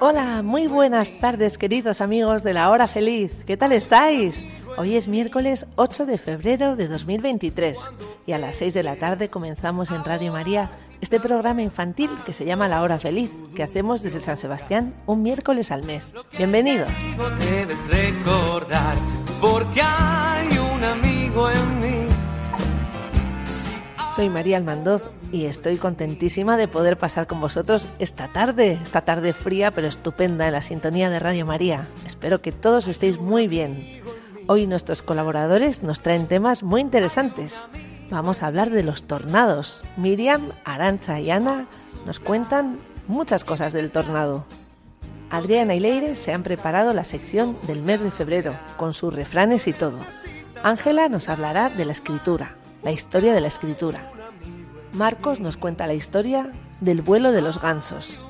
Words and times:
Hola, 0.00 0.42
muy 0.42 0.66
buenas 0.66 1.16
tardes 1.20 1.56
queridos 1.56 2.00
amigos 2.00 2.42
de 2.42 2.52
la 2.52 2.70
hora 2.70 2.88
feliz. 2.88 3.32
¿Qué 3.46 3.56
tal 3.56 3.72
estáis? 3.72 4.44
Hoy 4.76 4.96
es 4.96 5.06
miércoles 5.06 5.66
8 5.76 6.04
de 6.06 6.18
febrero 6.18 6.74
de 6.74 6.88
2023 6.88 7.78
y 8.26 8.32
a 8.32 8.38
las 8.38 8.56
6 8.56 8.74
de 8.74 8.82
la 8.82 8.96
tarde 8.96 9.28
comenzamos 9.28 9.92
en 9.92 10.04
Radio 10.04 10.32
María 10.32 10.72
este 11.00 11.20
programa 11.20 11.62
infantil 11.62 12.10
que 12.26 12.32
se 12.32 12.44
llama 12.44 12.66
La 12.66 12.82
Hora 12.82 12.98
Feliz, 12.98 13.30
que 13.54 13.62
hacemos 13.62 14.02
desde 14.02 14.20
San 14.20 14.36
Sebastián 14.36 14.94
un 15.06 15.22
miércoles 15.22 15.70
al 15.70 15.84
mes. 15.84 16.12
Bienvenidos. 16.36 16.90
Debes 17.38 17.78
recordar 17.88 18.96
porque 19.40 19.80
hay 19.80 20.48
un 20.74 20.82
amigo 20.82 21.50
en 21.50 21.80
mí. 21.80 22.03
Soy 24.14 24.28
María 24.28 24.58
Almandoz 24.58 25.10
y 25.32 25.46
estoy 25.46 25.76
contentísima 25.76 26.56
de 26.56 26.68
poder 26.68 26.96
pasar 26.96 27.26
con 27.26 27.40
vosotros 27.40 27.88
esta 27.98 28.28
tarde, 28.28 28.78
esta 28.80 29.00
tarde 29.00 29.32
fría 29.32 29.72
pero 29.72 29.88
estupenda 29.88 30.46
en 30.46 30.52
la 30.52 30.62
sintonía 30.62 31.10
de 31.10 31.18
Radio 31.18 31.44
María. 31.46 31.88
Espero 32.06 32.40
que 32.40 32.52
todos 32.52 32.86
estéis 32.86 33.18
muy 33.18 33.48
bien. 33.48 34.02
Hoy 34.46 34.68
nuestros 34.68 35.02
colaboradores 35.02 35.82
nos 35.82 35.98
traen 35.98 36.28
temas 36.28 36.62
muy 36.62 36.80
interesantes. 36.80 37.66
Vamos 38.08 38.44
a 38.44 38.46
hablar 38.46 38.70
de 38.70 38.84
los 38.84 39.02
tornados. 39.02 39.84
Miriam, 39.96 40.52
Arancha 40.64 41.18
y 41.18 41.32
Ana 41.32 41.66
nos 42.06 42.20
cuentan 42.20 42.78
muchas 43.08 43.44
cosas 43.44 43.72
del 43.72 43.90
tornado. 43.90 44.44
Adriana 45.28 45.74
y 45.74 45.80
Leire 45.80 46.14
se 46.14 46.32
han 46.32 46.44
preparado 46.44 46.94
la 46.94 47.02
sección 47.02 47.58
del 47.66 47.82
mes 47.82 47.98
de 47.98 48.12
febrero, 48.12 48.54
con 48.76 48.92
sus 48.92 49.12
refranes 49.12 49.66
y 49.66 49.72
todo. 49.72 49.98
Ángela 50.62 51.08
nos 51.08 51.28
hablará 51.28 51.68
de 51.68 51.84
la 51.84 51.92
escritura, 51.92 52.54
la 52.84 52.92
historia 52.92 53.32
de 53.32 53.40
la 53.40 53.48
escritura. 53.48 54.12
Marcos 54.92 55.40
nos 55.40 55.56
cuenta 55.56 55.86
la 55.86 55.94
historia 55.94 56.52
del 56.80 57.00
vuelo 57.02 57.32
de 57.32 57.40
los 57.40 57.60
gansos. 57.60 58.20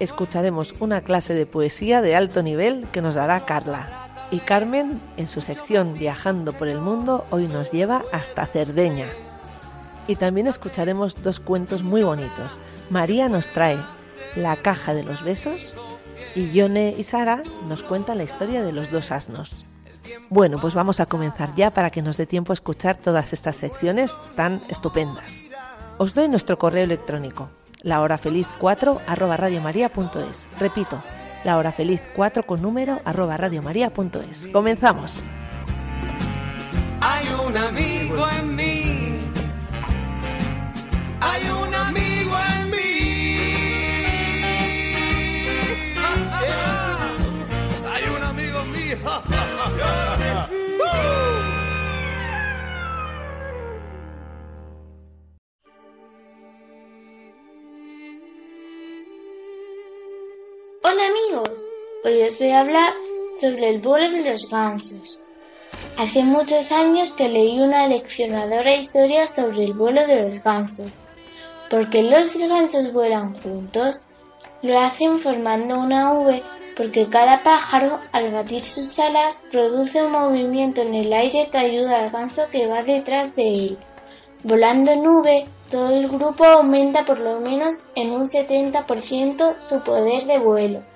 Escucharemos 0.00 0.74
una 0.80 1.00
clase 1.02 1.32
de 1.32 1.46
poesía 1.46 2.02
de 2.02 2.16
alto 2.16 2.42
nivel 2.42 2.86
que 2.92 3.00
nos 3.00 3.14
dará 3.14 3.44
Carla. 3.46 4.10
Y 4.32 4.40
Carmen, 4.40 5.00
en 5.16 5.28
su 5.28 5.40
sección 5.40 5.94
Viajando 5.94 6.52
por 6.52 6.66
el 6.66 6.80
Mundo, 6.80 7.24
hoy 7.30 7.46
nos 7.46 7.70
lleva 7.70 8.04
hasta 8.12 8.46
Cerdeña. 8.46 9.06
Y 10.08 10.16
también 10.16 10.48
escucharemos 10.48 11.22
dos 11.22 11.38
cuentos 11.38 11.84
muy 11.84 12.02
bonitos. 12.02 12.58
María 12.90 13.28
nos 13.28 13.48
trae 13.52 13.78
La 14.34 14.56
caja 14.56 14.92
de 14.92 15.04
los 15.04 15.22
besos 15.22 15.72
y 16.34 16.50
Yone 16.50 16.94
y 16.98 17.04
Sara 17.04 17.42
nos 17.68 17.84
cuentan 17.84 18.18
la 18.18 18.24
historia 18.24 18.62
de 18.64 18.72
los 18.72 18.90
dos 18.90 19.12
asnos. 19.12 19.64
Bueno, 20.30 20.58
pues 20.60 20.74
vamos 20.74 21.00
a 21.00 21.06
comenzar 21.06 21.54
ya 21.54 21.72
para 21.72 21.90
que 21.90 22.02
nos 22.02 22.16
dé 22.16 22.26
tiempo 22.26 22.52
a 22.52 22.54
escuchar 22.54 22.96
todas 22.96 23.32
estas 23.32 23.56
secciones 23.56 24.14
tan 24.34 24.62
estupendas. 24.68 25.44
Os 25.98 26.14
doy 26.14 26.28
nuestro 26.28 26.58
correo 26.58 26.84
electrónico, 26.84 27.50
lahorafeliz4 27.82 29.00
arroba 29.06 29.36
radiomaria.es. 29.36 30.48
Repito, 30.58 31.02
lahorafeliz4 31.44 32.44
con 32.44 32.62
número 32.62 33.00
arroba 33.04 33.36
radiomaria.es. 33.36 34.48
Comenzamos. 34.52 35.20
Hay 37.00 37.26
un 37.46 37.56
amigo 37.56 38.26
en. 38.40 38.63
Hoy 62.14 62.22
os 62.22 62.38
voy 62.38 62.50
a 62.50 62.60
hablar 62.60 62.92
sobre 63.40 63.70
el 63.70 63.80
vuelo 63.80 64.08
de 64.08 64.30
los 64.30 64.48
gansos. 64.48 65.20
Hace 65.98 66.22
muchos 66.22 66.70
años 66.70 67.12
que 67.12 67.28
leí 67.28 67.58
una 67.58 67.88
leccionadora 67.88 68.76
historia 68.76 69.26
sobre 69.26 69.64
el 69.64 69.72
vuelo 69.72 70.06
de 70.06 70.22
los 70.22 70.42
gansos. 70.42 70.90
porque 71.70 72.02
los 72.02 72.36
gansos 72.36 72.92
vuelan 72.92 73.34
juntos? 73.40 74.06
Lo 74.62 74.78
hacen 74.78 75.18
formando 75.18 75.80
una 75.80 76.12
V 76.12 76.40
porque 76.76 77.06
cada 77.06 77.42
pájaro 77.42 77.98
al 78.12 78.30
batir 78.30 78.64
sus 78.64 78.96
alas 79.00 79.40
produce 79.50 80.04
un 80.04 80.12
movimiento 80.12 80.82
en 80.82 80.94
el 80.94 81.12
aire 81.12 81.48
que 81.50 81.58
ayuda 81.58 81.98
al 81.98 82.10
ganso 82.10 82.42
que 82.52 82.68
va 82.68 82.84
detrás 82.84 83.34
de 83.34 83.48
él. 83.48 83.78
Volando 84.44 84.92
en 84.92 85.06
V, 85.06 85.46
todo 85.70 85.96
el 85.96 86.06
grupo 86.06 86.44
aumenta 86.44 87.04
por 87.04 87.18
lo 87.18 87.40
menos 87.40 87.88
en 87.96 88.12
un 88.12 88.28
70% 88.28 89.58
su 89.58 89.82
poder 89.82 90.26
de 90.26 90.38
vuelo. 90.38 90.93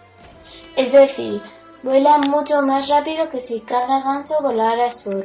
Es 0.78 0.93
decir, 0.93 1.43
vuelan 1.83 2.21
mucho 2.31 2.62
más 2.62 2.89
rápido 2.89 3.28
que 3.31 3.41
si 3.41 3.61
cada 3.62 4.00
ganso 4.00 4.37
volara 4.41 4.93
solo. 4.93 5.25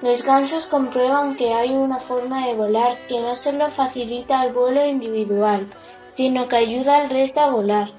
Los 0.00 0.24
gansos 0.24 0.66
comprueban 0.66 1.34
que 1.36 1.52
hay 1.52 1.70
una 1.70 1.98
forma 1.98 2.46
de 2.46 2.54
volar 2.54 2.96
que 3.08 3.20
no 3.20 3.34
solo 3.34 3.68
facilita 3.68 4.44
el 4.44 4.52
vuelo 4.52 4.86
individual, 4.86 5.66
sino 6.06 6.46
que 6.46 6.54
ayuda 6.54 6.98
al 6.98 7.10
resto 7.10 7.40
a 7.40 7.50
volar. 7.50 7.90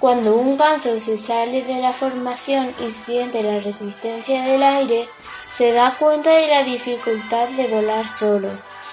Cuando 0.00 0.34
un 0.34 0.56
ganso 0.56 0.98
se 0.98 1.18
sale 1.18 1.62
de 1.62 1.78
la 1.78 1.92
formación 1.92 2.74
y 2.82 2.88
siente 2.88 3.42
la 3.42 3.60
resistencia 3.60 4.44
del 4.44 4.62
aire, 4.62 5.10
se 5.50 5.72
da 5.72 5.94
cuenta 5.98 6.30
de 6.30 6.48
la 6.48 6.64
dificultad 6.64 7.48
de 7.50 7.68
volar 7.68 8.08
solo 8.08 8.48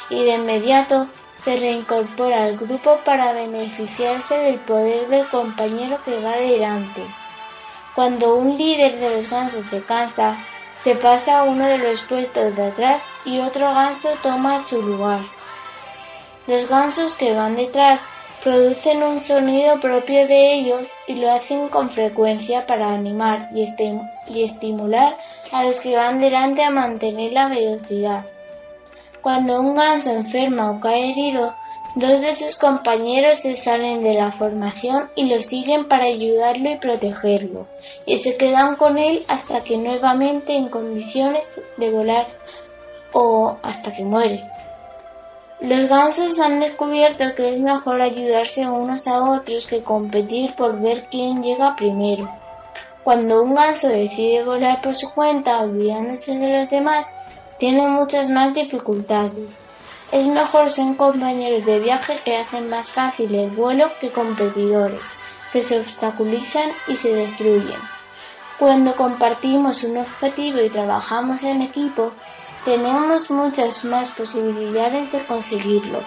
y 0.10 0.26
de 0.26 0.36
inmediato 0.36 1.08
se 1.44 1.58
reincorpora 1.58 2.44
al 2.44 2.58
grupo 2.58 3.00
para 3.04 3.34
beneficiarse 3.34 4.38
del 4.38 4.60
poder 4.60 5.08
del 5.08 5.28
compañero 5.30 6.00
que 6.06 6.20
va 6.22 6.38
delante. 6.38 7.02
Cuando 7.96 8.36
un 8.36 8.58
líder 8.58 9.00
de 9.00 9.16
los 9.16 9.30
gansos 9.30 9.66
se 9.66 9.84
cansa, 9.84 10.38
se 10.80 10.96
pasa 10.96 11.40
a 11.40 11.44
uno 11.44 11.66
de 11.66 11.78
los 11.78 12.02
puestos 12.02 12.56
de 12.56 12.68
atrás 12.68 13.04
y 13.26 13.40
otro 13.40 13.74
ganso 13.74 14.10
toma 14.22 14.64
su 14.64 14.82
lugar. 14.82 15.22
Los 16.48 16.70
gansos 16.70 17.16
que 17.16 17.34
van 17.34 17.56
detrás 17.56 18.08
producen 18.44 19.04
un 19.04 19.20
sonido 19.20 19.80
propio 19.80 20.28
de 20.28 20.54
ellos 20.54 20.94
y 21.08 21.16
lo 21.16 21.32
hacen 21.32 21.70
con 21.70 21.90
frecuencia 21.90 22.66
para 22.66 22.94
animar 22.94 23.50
y, 23.54 23.68
y 24.28 24.44
estimular 24.44 25.16
a 25.52 25.64
los 25.64 25.80
que 25.82 25.96
van 25.96 26.20
delante 26.20 26.64
a 26.64 26.72
mantener 26.72 27.32
la 27.34 27.48
velocidad. 27.48 28.26
Cuando 29.22 29.62
un 29.62 29.76
ganso 29.76 30.12
enferma 30.12 30.72
o 30.72 30.80
cae 30.80 31.12
herido, 31.12 31.54
dos 31.96 32.22
de 32.22 32.34
sus 32.34 32.56
compañeros 32.56 33.40
se 33.40 33.56
salen 33.56 34.04
de 34.04 34.14
la 34.16 34.32
formación 34.32 35.12
y 35.16 35.26
lo 35.26 35.38
siguen 35.40 35.88
para 35.88 36.06
ayudarlo 36.06 36.72
y 36.72 36.78
protegerlo, 36.78 37.68
y 38.06 38.18
se 38.18 38.36
quedan 38.38 38.76
con 38.76 38.98
él 38.98 39.24
hasta 39.28 39.64
que 39.64 39.78
nuevamente 39.78 40.56
en 40.56 40.70
condiciones 40.70 41.46
de 41.78 41.92
volar 41.92 42.28
o 43.14 43.58
hasta 43.62 43.94
que 43.94 44.04
muere. 44.04 44.44
Los 45.60 45.90
gansos 45.90 46.40
han 46.40 46.60
descubierto 46.60 47.24
que 47.36 47.54
es 47.54 47.60
mejor 47.60 48.02
ayudarse 48.02 48.68
unos 48.68 49.08
a 49.08 49.24
otros 49.24 49.68
que 49.68 49.84
competir 49.84 50.56
por 50.56 50.82
ver 50.82 51.04
quién 51.12 51.44
llega 51.44 51.76
primero. 51.76 52.28
Cuando 53.04 53.44
un 53.44 53.54
ganso 53.54 53.88
decide 53.88 54.44
volar 54.44 54.82
por 54.82 54.96
su 54.96 55.14
cuenta 55.14 55.60
olvidándose 55.60 56.36
de 56.38 56.58
los 56.58 56.70
demás, 56.72 57.16
tiene 57.62 57.88
muchas 57.88 58.28
más 58.32 58.56
dificultades. 58.56 59.64
Es 60.12 60.26
mejor 60.26 60.72
ser 60.72 60.98
compañeros 60.98 61.64
de 61.64 61.80
viaje 61.80 62.20
que 62.26 62.38
hacen 62.38 62.72
más 62.72 62.90
fácil 62.90 63.36
el 63.36 63.52
vuelo 63.52 63.92
que 64.02 64.10
competidores, 64.10 65.14
que 65.54 65.62
se 65.62 65.80
obstaculizan 65.80 66.72
y 66.88 66.96
se 66.96 67.14
destruyen. 67.14 67.80
Cuando 68.58 68.96
compartimos 68.96 69.84
un 69.84 69.98
objetivo 69.98 70.60
y 70.60 70.72
trabajamos 70.72 71.44
en 71.44 71.62
equipo, 71.62 72.12
tenemos 72.66 73.30
muchas 73.30 73.86
más 73.86 74.10
posibilidades 74.10 75.12
de 75.12 75.24
conseguirlo, 75.28 76.00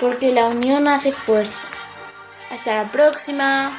porque 0.00 0.32
la 0.32 0.46
unión 0.46 0.88
hace 0.88 1.12
fuerza. 1.12 1.68
Hasta 2.50 2.82
la 2.82 2.90
próxima. 2.90 3.70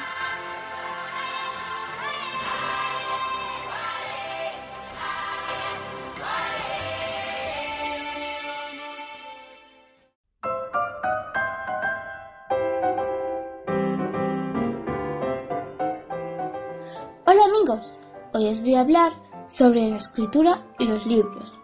Hablar 18.78 19.12
sobre 19.46 19.88
la 19.88 19.96
escritura 19.96 20.66
y 20.78 20.86
los 20.86 21.06
libros. 21.06 21.58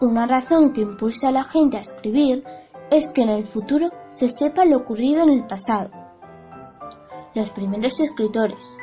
Una 0.00 0.26
razón 0.26 0.72
que 0.72 0.82
impulsa 0.82 1.28
a 1.28 1.32
la 1.32 1.44
gente 1.44 1.76
a 1.76 1.80
escribir 1.80 2.44
es 2.90 3.12
que 3.12 3.22
en 3.22 3.30
el 3.30 3.44
futuro 3.44 3.90
se 4.08 4.28
sepa 4.28 4.64
lo 4.64 4.78
ocurrido 4.78 5.22
en 5.22 5.30
el 5.30 5.46
pasado. 5.46 5.90
Los 7.34 7.50
primeros 7.50 8.00
escritores. 8.00 8.78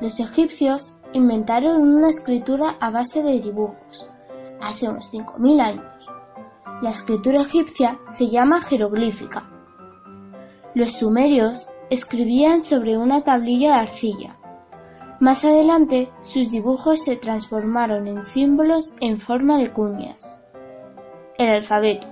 Los 0.00 0.20
egipcios 0.20 0.96
inventaron 1.12 1.82
una 1.82 2.08
escritura 2.08 2.76
a 2.80 2.90
base 2.90 3.22
de 3.22 3.40
dibujos 3.40 4.08
hace 4.60 4.88
unos 4.88 5.12
5.000 5.12 5.60
años. 5.60 6.06
La 6.82 6.90
escritura 6.90 7.42
egipcia 7.42 7.98
se 8.04 8.28
llama 8.28 8.60
jeroglífica. 8.60 9.48
Los 10.74 10.92
sumerios 10.92 11.70
escribían 11.88 12.64
sobre 12.64 12.98
una 12.98 13.22
tablilla 13.22 13.72
de 13.72 13.80
arcilla. 13.80 14.35
Más 15.18 15.46
adelante, 15.46 16.10
sus 16.20 16.50
dibujos 16.50 17.02
se 17.02 17.16
transformaron 17.16 18.06
en 18.06 18.22
símbolos 18.22 18.96
en 19.00 19.18
forma 19.18 19.56
de 19.56 19.72
cuñas. 19.72 20.42
El 21.38 21.48
alfabeto. 21.48 22.06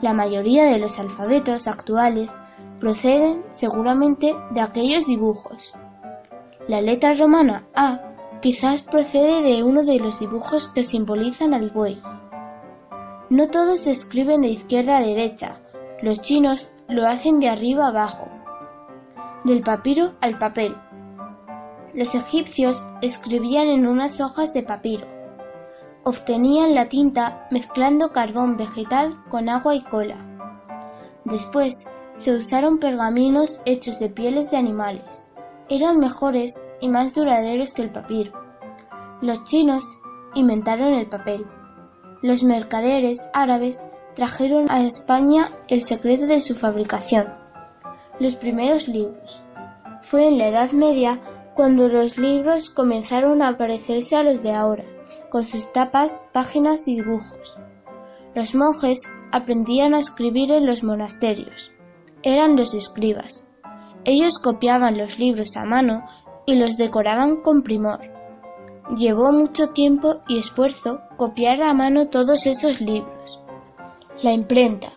La 0.00 0.12
mayoría 0.12 0.66
de 0.66 0.78
los 0.78 1.00
alfabetos 1.00 1.66
actuales 1.66 2.32
proceden 2.78 3.42
seguramente 3.50 4.32
de 4.50 4.60
aquellos 4.60 5.06
dibujos. 5.06 5.74
La 6.68 6.80
letra 6.80 7.14
romana 7.14 7.64
A 7.74 8.00
quizás 8.40 8.82
procede 8.82 9.42
de 9.42 9.64
uno 9.64 9.82
de 9.82 9.98
los 9.98 10.20
dibujos 10.20 10.68
que 10.68 10.84
simbolizan 10.84 11.52
al 11.52 11.70
buey. 11.70 12.00
No 13.28 13.48
todos 13.48 13.80
se 13.80 13.90
escriben 13.90 14.42
de 14.42 14.48
izquierda 14.48 14.98
a 14.98 15.02
derecha, 15.02 15.58
los 16.00 16.22
chinos 16.22 16.72
lo 16.88 17.08
hacen 17.08 17.40
de 17.40 17.48
arriba 17.48 17.88
abajo, 17.88 18.28
del 19.44 19.62
papiro 19.62 20.12
al 20.20 20.38
papel. 20.38 20.76
Los 21.94 22.14
egipcios 22.14 22.84
escribían 23.00 23.68
en 23.68 23.86
unas 23.86 24.20
hojas 24.20 24.52
de 24.52 24.62
papiro. 24.62 25.06
Obtenían 26.04 26.74
la 26.74 26.88
tinta 26.88 27.48
mezclando 27.50 28.12
carbón 28.12 28.56
vegetal 28.56 29.18
con 29.30 29.48
agua 29.48 29.74
y 29.74 29.82
cola. 29.82 30.16
Después 31.24 31.88
se 32.12 32.34
usaron 32.34 32.78
pergaminos 32.78 33.60
hechos 33.64 33.98
de 33.98 34.08
pieles 34.08 34.50
de 34.50 34.58
animales. 34.58 35.30
Eran 35.68 35.98
mejores 35.98 36.62
y 36.80 36.88
más 36.88 37.14
duraderos 37.14 37.72
que 37.72 37.82
el 37.82 37.90
papiro. 37.90 38.32
Los 39.20 39.44
chinos 39.44 39.84
inventaron 40.34 40.94
el 40.94 41.08
papel. 41.08 41.46
Los 42.22 42.42
mercaderes 42.42 43.30
árabes 43.32 43.86
trajeron 44.14 44.70
a 44.70 44.82
España 44.82 45.50
el 45.68 45.82
secreto 45.82 46.26
de 46.26 46.40
su 46.40 46.54
fabricación. 46.54 47.26
Los 48.18 48.36
primeros 48.36 48.88
libros. 48.88 49.42
Fue 50.02 50.26
en 50.26 50.38
la 50.38 50.48
Edad 50.48 50.72
Media 50.72 51.20
cuando 51.58 51.88
los 51.88 52.18
libros 52.18 52.70
comenzaron 52.70 53.42
a 53.42 53.58
parecerse 53.58 54.14
a 54.14 54.22
los 54.22 54.44
de 54.44 54.52
ahora, 54.52 54.84
con 55.28 55.42
sus 55.42 55.72
tapas, 55.72 56.24
páginas 56.32 56.86
y 56.86 56.94
dibujos. 56.94 57.58
Los 58.32 58.54
monjes 58.54 59.12
aprendían 59.32 59.92
a 59.92 59.98
escribir 59.98 60.52
en 60.52 60.66
los 60.66 60.84
monasterios. 60.84 61.72
Eran 62.22 62.56
los 62.56 62.74
escribas. 62.74 63.48
Ellos 64.04 64.38
copiaban 64.38 64.98
los 64.98 65.18
libros 65.18 65.56
a 65.56 65.64
mano 65.64 66.06
y 66.46 66.54
los 66.54 66.76
decoraban 66.76 67.42
con 67.42 67.64
primor. 67.64 68.02
Llevó 68.96 69.32
mucho 69.32 69.70
tiempo 69.70 70.20
y 70.28 70.38
esfuerzo 70.38 71.00
copiar 71.16 71.60
a 71.64 71.74
mano 71.74 72.06
todos 72.06 72.46
esos 72.46 72.80
libros. 72.80 73.42
La 74.22 74.32
imprenta. 74.32 74.92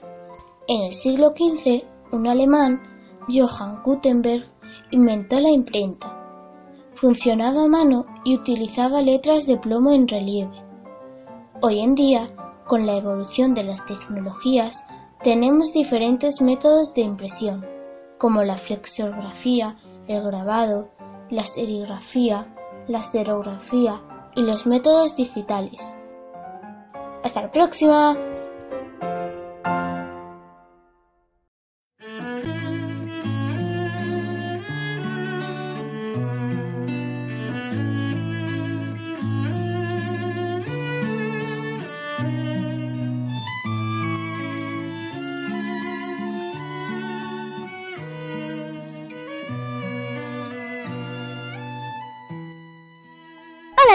En 0.67 0.83
el 0.83 0.93
siglo 0.93 1.29
XV, 1.29 1.85
un 2.11 2.27
alemán, 2.27 2.83
Johann 3.27 3.81
Gutenberg, 3.81 4.45
inventó 4.91 5.39
la 5.39 5.49
imprenta. 5.49 6.20
Funcionaba 7.01 7.63
a 7.63 7.67
mano 7.67 8.05
y 8.23 8.35
utilizaba 8.35 9.01
letras 9.01 9.47
de 9.47 9.57
plomo 9.57 9.89
en 9.89 10.07
relieve. 10.07 10.63
Hoy 11.59 11.79
en 11.79 11.95
día, 11.95 12.27
con 12.67 12.85
la 12.85 12.95
evolución 12.95 13.55
de 13.55 13.63
las 13.63 13.83
tecnologías, 13.87 14.85
tenemos 15.23 15.73
diferentes 15.73 16.43
métodos 16.43 16.93
de 16.93 17.01
impresión, 17.01 17.65
como 18.19 18.43
la 18.43 18.55
flexografía, 18.55 19.77
el 20.07 20.21
grabado, 20.21 20.89
la 21.31 21.43
serigrafía, 21.43 22.45
la 22.87 23.01
serografía 23.01 23.99
y 24.35 24.43
los 24.43 24.67
métodos 24.67 25.15
digitales. 25.15 25.97
Hasta 27.23 27.41
la 27.41 27.51
próxima. 27.51 28.15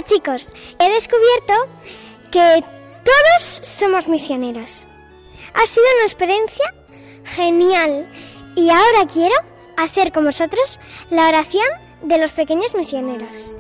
Chicos, 0.07 0.55
he 0.79 0.91
descubierto 0.91 1.53
que 2.31 2.65
todos 3.05 3.43
somos 3.43 4.09
misioneros. 4.09 4.87
Ha 5.55 5.67
sido 5.67 5.87
una 5.97 6.05
experiencia 6.05 6.75
genial 7.25 8.07
y 8.55 8.71
ahora 8.71 9.07
quiero 9.13 9.35
hacer 9.77 10.13
con 10.13 10.25
vosotros 10.25 10.79
la 11.11 11.29
oración 11.29 11.67
de 12.03 12.19
los 12.19 12.33
pequeños 12.33 12.75
misioneros. 12.75 13.57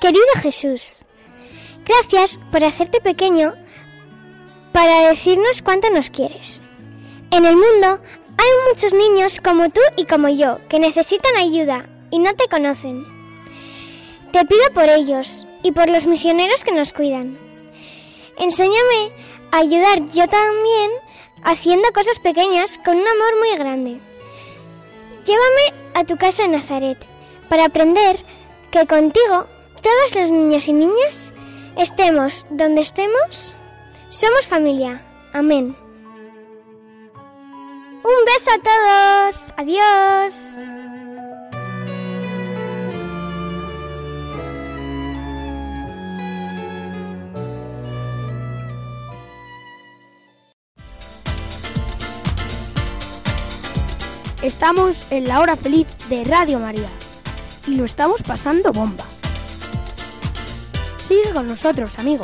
Querido 0.00 0.24
Jesús, 0.40 1.04
Gracias 1.90 2.40
por 2.52 2.62
hacerte 2.62 3.00
pequeño 3.00 3.52
para 4.70 5.08
decirnos 5.08 5.60
cuánto 5.60 5.90
nos 5.90 6.08
quieres. 6.08 6.60
En 7.32 7.44
el 7.44 7.56
mundo 7.56 7.98
hay 8.38 8.48
muchos 8.68 8.94
niños 8.94 9.40
como 9.40 9.70
tú 9.70 9.80
y 9.96 10.04
como 10.04 10.28
yo 10.28 10.58
que 10.68 10.78
necesitan 10.78 11.34
ayuda 11.36 11.88
y 12.12 12.20
no 12.20 12.32
te 12.36 12.46
conocen. 12.46 13.04
Te 14.30 14.44
pido 14.44 14.70
por 14.72 14.88
ellos 14.88 15.48
y 15.64 15.72
por 15.72 15.88
los 15.88 16.06
misioneros 16.06 16.62
que 16.62 16.70
nos 16.70 16.92
cuidan. 16.92 17.36
Enséñame 18.38 19.10
a 19.50 19.58
ayudar 19.58 19.98
yo 20.12 20.28
también 20.28 20.92
haciendo 21.42 21.88
cosas 21.92 22.20
pequeñas 22.20 22.78
con 22.84 22.98
un 22.98 23.08
amor 23.08 23.38
muy 23.40 23.58
grande. 23.58 24.00
Llévame 25.24 25.74
a 25.94 26.04
tu 26.04 26.16
casa 26.16 26.44
en 26.44 26.52
Nazaret 26.52 26.98
para 27.48 27.64
aprender 27.64 28.16
que 28.70 28.86
contigo 28.86 29.46
todos 29.82 30.14
los 30.14 30.30
niños 30.30 30.68
y 30.68 30.72
niñas 30.72 31.32
Estemos 31.76 32.44
donde 32.50 32.82
estemos, 32.82 33.54
somos 34.10 34.46
familia. 34.46 35.00
Amén. 35.32 35.76
Un 38.02 38.24
beso 38.24 38.50
a 38.50 38.62
todos. 38.62 39.54
Adiós. 39.56 40.64
Estamos 54.42 55.12
en 55.12 55.28
la 55.28 55.40
hora 55.40 55.54
feliz 55.54 55.86
de 56.08 56.24
Radio 56.24 56.58
María 56.58 56.88
y 57.66 57.74
lo 57.74 57.84
estamos 57.84 58.22
pasando 58.22 58.72
bomba. 58.72 59.09
Sigue 61.10 61.32
con 61.34 61.48
nosotros, 61.48 61.98
amigo. 61.98 62.22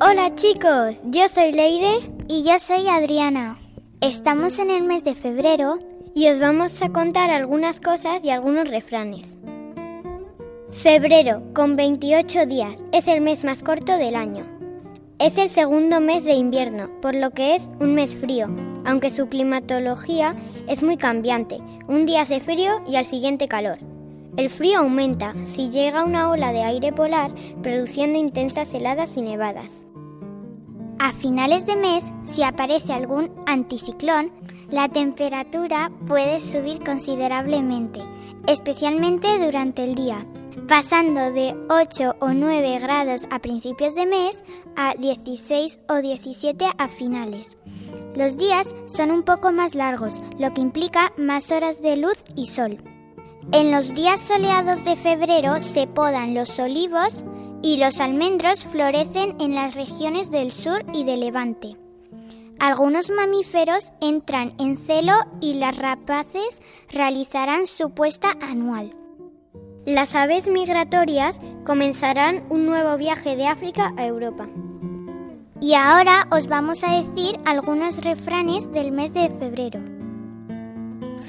Hola 0.00 0.36
chicos, 0.36 0.94
yo 1.06 1.28
soy 1.28 1.50
Leire 1.50 2.12
y 2.28 2.44
yo 2.44 2.60
soy 2.60 2.86
Adriana. 2.86 3.58
Estamos 4.00 4.60
en 4.60 4.70
el 4.70 4.84
mes 4.84 5.02
de 5.02 5.16
febrero 5.16 5.80
y 6.14 6.28
os 6.28 6.38
vamos 6.38 6.80
a 6.80 6.90
contar 6.90 7.30
algunas 7.30 7.80
cosas 7.80 8.22
y 8.22 8.30
algunos 8.30 8.68
refranes. 8.68 9.34
Febrero, 10.70 11.42
con 11.52 11.74
28 11.74 12.46
días, 12.46 12.84
es 12.92 13.08
el 13.08 13.20
mes 13.20 13.42
más 13.42 13.64
corto 13.64 13.96
del 13.96 14.14
año. 14.14 14.59
Es 15.20 15.36
el 15.36 15.50
segundo 15.50 16.00
mes 16.00 16.24
de 16.24 16.32
invierno, 16.32 16.88
por 17.02 17.14
lo 17.14 17.30
que 17.32 17.54
es 17.54 17.68
un 17.78 17.94
mes 17.94 18.16
frío, 18.16 18.48
aunque 18.86 19.10
su 19.10 19.28
climatología 19.28 20.34
es 20.66 20.82
muy 20.82 20.96
cambiante. 20.96 21.58
Un 21.88 22.06
día 22.06 22.22
hace 22.22 22.40
frío 22.40 22.80
y 22.88 22.96
al 22.96 23.04
siguiente 23.04 23.46
calor. 23.46 23.76
El 24.38 24.48
frío 24.48 24.78
aumenta 24.78 25.34
si 25.44 25.68
llega 25.68 26.06
una 26.06 26.30
ola 26.30 26.52
de 26.52 26.62
aire 26.62 26.90
polar 26.90 27.34
produciendo 27.62 28.18
intensas 28.18 28.72
heladas 28.72 29.14
y 29.18 29.20
nevadas. 29.20 29.84
A 30.98 31.12
finales 31.12 31.66
de 31.66 31.76
mes, 31.76 32.02
si 32.24 32.42
aparece 32.42 32.94
algún 32.94 33.30
anticiclón, 33.44 34.32
la 34.70 34.88
temperatura 34.88 35.92
puede 36.06 36.40
subir 36.40 36.78
considerablemente, 36.82 38.00
especialmente 38.46 39.38
durante 39.38 39.84
el 39.84 39.94
día, 39.94 40.24
pasando 40.70 41.32
de 41.32 41.56
8 41.68 42.14
o 42.20 42.28
9 42.28 42.78
grados 42.78 43.26
a 43.32 43.40
principios 43.40 43.96
de 43.96 44.06
mes 44.06 44.40
a 44.76 44.94
16 44.94 45.80
o 45.88 45.96
17 45.96 46.64
a 46.78 46.86
finales. 46.86 47.56
Los 48.14 48.36
días 48.36 48.72
son 48.86 49.10
un 49.10 49.24
poco 49.24 49.50
más 49.50 49.74
largos, 49.74 50.20
lo 50.38 50.54
que 50.54 50.60
implica 50.60 51.12
más 51.16 51.50
horas 51.50 51.82
de 51.82 51.96
luz 51.96 52.14
y 52.36 52.46
sol. 52.46 52.78
En 53.50 53.72
los 53.72 53.96
días 53.96 54.20
soleados 54.20 54.84
de 54.84 54.94
febrero 54.94 55.60
se 55.60 55.88
podan 55.88 56.34
los 56.34 56.56
olivos 56.60 57.24
y 57.62 57.78
los 57.78 57.98
almendros 57.98 58.64
florecen 58.64 59.40
en 59.40 59.56
las 59.56 59.74
regiones 59.74 60.30
del 60.30 60.52
sur 60.52 60.84
y 60.94 61.02
de 61.02 61.16
Levante. 61.16 61.76
Algunos 62.60 63.10
mamíferos 63.10 63.90
entran 64.00 64.54
en 64.60 64.78
celo 64.78 65.14
y 65.40 65.54
las 65.54 65.76
rapaces 65.76 66.62
realizarán 66.90 67.66
su 67.66 67.90
puesta 67.90 68.36
anual. 68.40 68.99
Las 69.86 70.14
aves 70.14 70.46
migratorias 70.46 71.40
comenzarán 71.64 72.44
un 72.50 72.66
nuevo 72.66 72.98
viaje 72.98 73.34
de 73.34 73.46
África 73.46 73.94
a 73.96 74.04
Europa. 74.04 74.46
Y 75.58 75.72
ahora 75.72 76.26
os 76.30 76.48
vamos 76.48 76.84
a 76.84 77.02
decir 77.02 77.40
algunos 77.46 78.04
refranes 78.04 78.70
del 78.72 78.92
mes 78.92 79.14
de 79.14 79.30
febrero. 79.30 79.80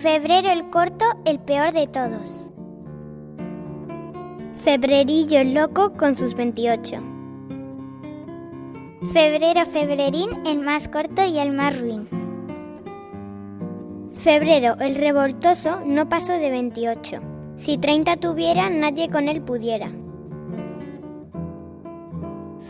Febrero 0.01 0.49
el 0.49 0.69
corto, 0.69 1.05
el 1.23 1.39
peor 1.39 1.71
de 1.71 1.87
todos. 1.87 2.41
Febrerillo 4.65 5.39
el 5.39 5.53
loco 5.53 5.93
con 5.93 6.17
sus 6.17 6.35
28. 6.35 7.01
Febrero 9.13 9.65
febrerín 9.67 10.45
el 10.45 10.59
más 10.59 10.89
corto 10.89 11.23
y 11.25 11.39
el 11.39 11.53
más 11.53 11.79
ruin. 11.79 12.07
Febrero 14.17 14.75
el 14.79 14.95
revoltoso 14.95 15.79
no 15.85 16.09
pasó 16.09 16.33
de 16.33 16.49
28. 16.51 17.30
Si 17.61 17.77
30 17.77 18.17
tuviera, 18.17 18.71
nadie 18.71 19.07
con 19.07 19.29
él 19.29 19.43
pudiera. 19.43 19.91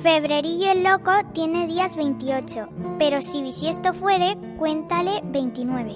Febrerillo 0.04 0.70
el 0.70 0.84
loco 0.84 1.12
tiene 1.34 1.66
días 1.66 1.96
28, 1.96 2.68
pero 3.00 3.22
si 3.22 3.42
bisiesto 3.42 3.94
fuere, 3.94 4.38
cuéntale 4.58 5.22
29. 5.24 5.96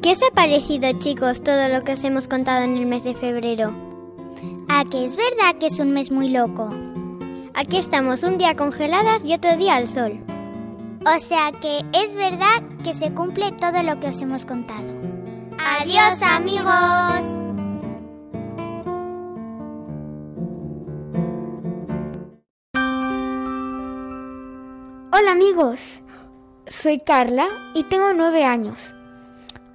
¿Qué 0.00 0.12
os 0.12 0.22
ha 0.22 0.32
parecido, 0.32 0.92
chicos, 1.00 1.42
todo 1.42 1.68
lo 1.68 1.82
que 1.82 1.94
os 1.94 2.04
hemos 2.04 2.28
contado 2.28 2.62
en 2.62 2.76
el 2.76 2.86
mes 2.86 3.02
de 3.02 3.16
febrero? 3.16 3.72
¿A 4.68 4.84
que 4.84 5.04
es 5.04 5.16
verdad 5.16 5.58
que 5.58 5.66
es 5.66 5.80
un 5.80 5.90
mes 5.90 6.12
muy 6.12 6.28
loco? 6.28 6.70
Aquí 7.54 7.78
estamos 7.78 8.22
un 8.22 8.38
día 8.38 8.54
congeladas 8.54 9.24
y 9.24 9.34
otro 9.34 9.56
día 9.56 9.74
al 9.74 9.88
sol. 9.88 10.20
O 11.04 11.18
sea 11.18 11.50
que 11.60 11.80
es 12.00 12.14
verdad 12.14 12.62
que 12.84 12.94
se 12.94 13.12
cumple 13.12 13.50
todo 13.50 13.82
lo 13.82 13.98
que 13.98 14.06
os 14.06 14.22
hemos 14.22 14.46
contado. 14.46 14.99
Adiós 15.62 16.22
amigos. 16.22 17.34
Hola 25.12 25.32
amigos, 25.32 26.00
soy 26.66 26.98
Carla 27.00 27.46
y 27.74 27.84
tengo 27.84 28.14
nueve 28.14 28.44
años. 28.44 28.94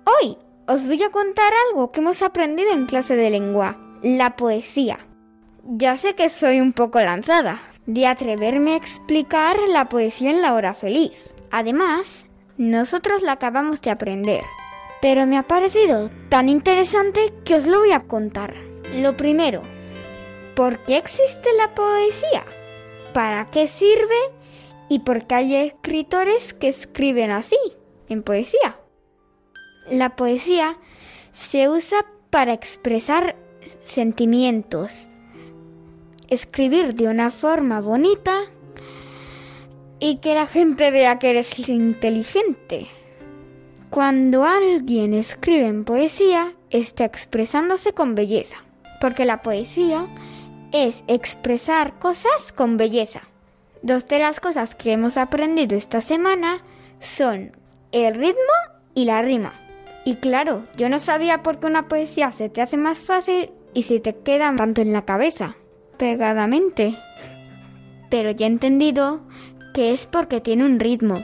Hoy 0.05 0.37
os 0.67 0.87
voy 0.87 1.03
a 1.03 1.11
contar 1.11 1.53
algo 1.69 1.91
que 1.91 1.99
hemos 1.99 2.23
aprendido 2.23 2.71
en 2.71 2.87
clase 2.87 3.15
de 3.15 3.29
lengua, 3.29 3.77
la 4.01 4.35
poesía. 4.35 4.99
Ya 5.63 5.97
sé 5.97 6.15
que 6.15 6.29
soy 6.29 6.61
un 6.61 6.73
poco 6.73 6.99
lanzada 6.99 7.59
de 7.85 8.07
atreverme 8.07 8.73
a 8.73 8.77
explicar 8.77 9.57
la 9.69 9.85
poesía 9.85 10.31
en 10.31 10.41
la 10.41 10.55
hora 10.55 10.73
feliz. 10.73 11.35
Además, 11.51 12.25
nosotros 12.57 13.21
la 13.21 13.33
acabamos 13.33 13.81
de 13.81 13.91
aprender 13.91 14.43
pero 15.01 15.25
me 15.25 15.37
ha 15.37 15.43
parecido 15.43 16.09
tan 16.29 16.49
interesante 16.49 17.33
que 17.43 17.55
os 17.55 17.65
lo 17.65 17.79
voy 17.79 17.91
a 17.91 18.03
contar. 18.03 18.55
Lo 18.95 19.17
primero, 19.17 19.61
¿por 20.55 20.79
qué 20.79 20.97
existe 20.97 21.49
la 21.57 21.73
poesía? 21.73 22.45
¿Para 23.13 23.49
qué 23.51 23.67
sirve? 23.67 24.15
¿Y 24.89 24.99
por 24.99 25.25
qué 25.25 25.35
hay 25.35 25.55
escritores 25.55 26.53
que 26.53 26.67
escriben 26.67 27.31
así, 27.31 27.57
en 28.07 28.23
poesía? 28.23 28.79
La 29.89 30.15
poesía 30.15 30.77
se 31.31 31.69
usa 31.69 32.05
para 32.29 32.53
expresar 32.53 33.35
sentimientos, 33.83 35.07
escribir 36.29 36.95
de 36.95 37.07
una 37.07 37.29
forma 37.29 37.81
bonita 37.81 38.41
y 39.99 40.17
que 40.17 40.33
la 40.33 40.47
gente 40.47 40.91
vea 40.91 41.19
que 41.19 41.29
eres 41.29 41.57
inteligente. 41.69 42.87
Cuando 43.95 44.43
alguien 44.43 45.13
escribe 45.13 45.67
en 45.67 45.85
poesía, 45.85 46.51
está 46.69 47.05
expresándose 47.05 47.93
con 47.93 48.13
belleza, 48.13 48.57
porque 48.99 49.23
la 49.23 49.41
poesía 49.41 50.07
es 50.73 51.05
expresar 51.07 51.97
cosas 51.97 52.51
con 52.51 52.75
belleza. 52.75 53.21
Dos 53.83 54.05
de 54.05 54.19
las 54.19 54.41
cosas 54.41 54.75
que 54.75 54.91
hemos 54.91 55.15
aprendido 55.15 55.77
esta 55.77 56.01
semana 56.01 56.61
son 56.99 57.53
el 57.93 58.15
ritmo 58.15 58.35
y 58.95 59.05
la 59.05 59.21
rima. 59.21 59.53
Y 60.03 60.15
claro, 60.15 60.65
yo 60.75 60.89
no 60.89 60.99
sabía 60.99 61.41
por 61.41 61.61
qué 61.61 61.67
una 61.67 61.87
poesía 61.87 62.33
se 62.33 62.49
te 62.49 62.61
hace 62.61 62.75
más 62.75 62.99
fácil 62.99 63.51
y 63.73 63.83
se 63.83 64.01
te 64.01 64.13
queda 64.13 64.53
tanto 64.57 64.81
en 64.81 64.91
la 64.91 65.05
cabeza, 65.05 65.55
pegadamente. 65.97 66.95
Pero 68.09 68.31
ya 68.31 68.45
he 68.45 68.49
entendido 68.49 69.21
que 69.73 69.93
es 69.93 70.05
porque 70.05 70.41
tiene 70.41 70.65
un 70.65 70.81
ritmo. 70.81 71.23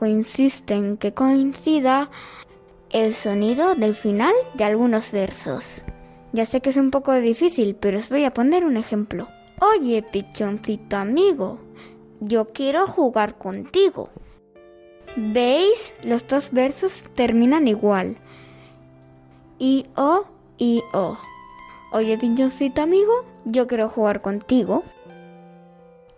consiste 0.00 0.74
en 0.74 0.96
que 0.96 1.12
coincida 1.12 2.10
el 2.90 3.14
sonido 3.14 3.74
del 3.74 3.94
final 3.94 4.32
de 4.54 4.64
algunos 4.64 5.12
versos. 5.12 5.84
Ya 6.32 6.46
sé 6.46 6.62
que 6.62 6.70
es 6.70 6.78
un 6.78 6.90
poco 6.90 7.12
difícil, 7.12 7.76
pero 7.78 7.98
os 7.98 8.08
voy 8.08 8.24
a 8.24 8.32
poner 8.32 8.64
un 8.64 8.78
ejemplo. 8.78 9.28
Oye, 9.60 10.02
pichoncito 10.02 10.96
amigo, 10.96 11.60
yo 12.20 12.46
quiero 12.46 12.86
jugar 12.86 13.36
contigo. 13.36 14.08
¿Veis? 15.16 15.92
Los 16.02 16.26
dos 16.26 16.50
versos 16.50 17.04
terminan 17.14 17.68
igual. 17.68 18.16
I, 19.58 19.86
O, 19.96 20.24
I, 20.56 20.82
O. 20.94 21.18
Oye, 21.92 22.16
pichoncito 22.16 22.80
amigo, 22.80 23.26
yo 23.44 23.66
quiero 23.66 23.90
jugar 23.90 24.22
contigo. 24.22 24.82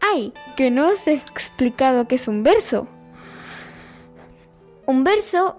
¡Ay! 0.00 0.32
Que 0.56 0.70
no 0.70 0.90
os 0.90 1.04
he 1.08 1.14
explicado 1.14 2.06
qué 2.06 2.14
es 2.14 2.28
un 2.28 2.44
verso. 2.44 2.86
Un 4.92 5.04
verso 5.04 5.56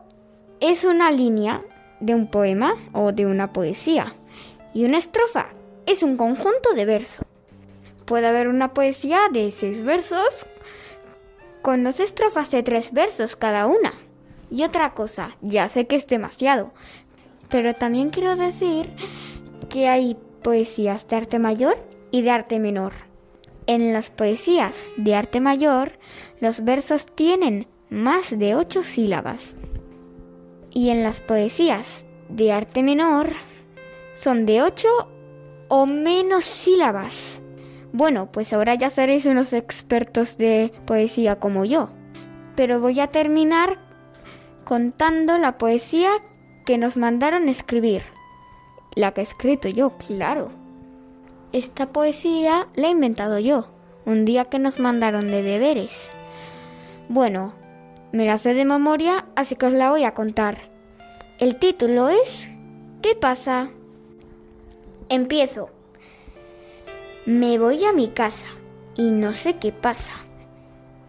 es 0.59 0.83
una 0.83 1.09
línea 1.09 1.63
de 1.99 2.13
un 2.13 2.29
poema 2.29 2.75
o 2.93 3.13
de 3.13 3.25
una 3.25 3.51
poesía 3.51 4.13
y 4.75 4.85
una 4.85 4.99
estrofa 4.99 5.47
es 5.87 6.03
un 6.03 6.17
conjunto 6.17 6.75
de 6.75 6.85
versos. 6.85 7.25
Puede 8.05 8.27
haber 8.27 8.47
una 8.47 8.75
poesía 8.75 9.21
de 9.31 9.49
seis 9.49 9.83
versos 9.83 10.45
con 11.63 11.83
dos 11.83 11.99
estrofas 11.99 12.51
de 12.51 12.61
tres 12.61 12.93
versos 12.93 13.35
cada 13.35 13.65
una. 13.65 13.95
Y 14.51 14.65
otra 14.65 14.93
cosa, 14.93 15.35
ya 15.41 15.67
sé 15.67 15.87
que 15.87 15.95
es 15.95 16.05
demasiado, 16.05 16.71
pero 17.49 17.73
también 17.73 18.11
quiero 18.11 18.35
decir 18.35 18.91
que 19.67 19.87
hay 19.87 20.15
poesías 20.43 21.07
de 21.07 21.15
arte 21.15 21.39
mayor 21.39 21.79
y 22.11 22.21
de 22.21 22.29
arte 22.29 22.59
menor. 22.59 22.93
En 23.65 23.93
las 23.93 24.11
poesías 24.11 24.93
de 24.95 25.15
arte 25.15 25.41
mayor, 25.41 25.93
los 26.39 26.63
versos 26.63 27.07
tienen 27.07 27.65
más 27.93 28.37
de 28.37 28.55
ocho 28.55 28.83
sílabas. 28.83 29.53
Y 30.71 30.89
en 30.89 31.03
las 31.03 31.21
poesías 31.21 32.05
de 32.27 32.51
arte 32.51 32.81
menor 32.81 33.29
son 34.15 34.47
de 34.47 34.63
ocho 34.63 34.89
o 35.67 35.85
menos 35.85 36.43
sílabas. 36.43 37.39
Bueno, 37.91 38.31
pues 38.31 38.51
ahora 38.51 38.73
ya 38.73 38.89
seréis 38.89 39.25
unos 39.25 39.53
expertos 39.53 40.37
de 40.37 40.73
poesía 40.85 41.39
como 41.39 41.65
yo. 41.65 41.91
Pero 42.55 42.79
voy 42.79 42.99
a 42.99 43.07
terminar 43.07 43.77
contando 44.65 45.37
la 45.37 45.59
poesía 45.59 46.09
que 46.65 46.79
nos 46.79 46.97
mandaron 46.97 47.47
escribir. 47.47 48.01
La 48.95 49.11
que 49.11 49.21
he 49.21 49.23
escrito 49.23 49.69
yo, 49.69 49.91
claro. 49.97 50.49
Esta 51.51 51.91
poesía 51.91 52.65
la 52.73 52.87
he 52.87 52.91
inventado 52.91 53.37
yo, 53.37 53.67
un 54.05 54.25
día 54.25 54.45
que 54.45 54.57
nos 54.57 54.79
mandaron 54.79 55.27
de 55.27 55.43
deberes. 55.43 56.09
Bueno, 57.09 57.53
me 58.13 58.27
la 58.27 58.37
sé 58.37 58.53
de 58.53 58.63
memoria, 58.63 59.25
así 59.35 59.55
que 59.55 59.65
os 59.65 59.73
la 59.73 59.89
voy 59.89 60.03
a 60.03 60.13
contar. 60.13 60.69
El 61.39 61.57
título 61.57 62.09
es 62.09 62.47
¿Qué 63.01 63.15
pasa? 63.15 63.69
Empiezo. 65.09 65.71
Me 67.25 67.57
voy 67.57 67.83
a 67.85 67.91
mi 67.91 68.09
casa 68.09 68.45
y 68.95 69.09
no 69.09 69.33
sé 69.33 69.55
qué 69.55 69.71
pasa. 69.71 70.13